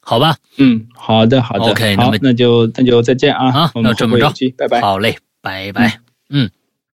[0.02, 0.36] 好吧？
[0.58, 6.00] 嗯，好的，好的，OK，那么那就那就再见啊，啊，那这么着，拜拜，好嘞，拜拜。
[6.30, 6.50] 嗯，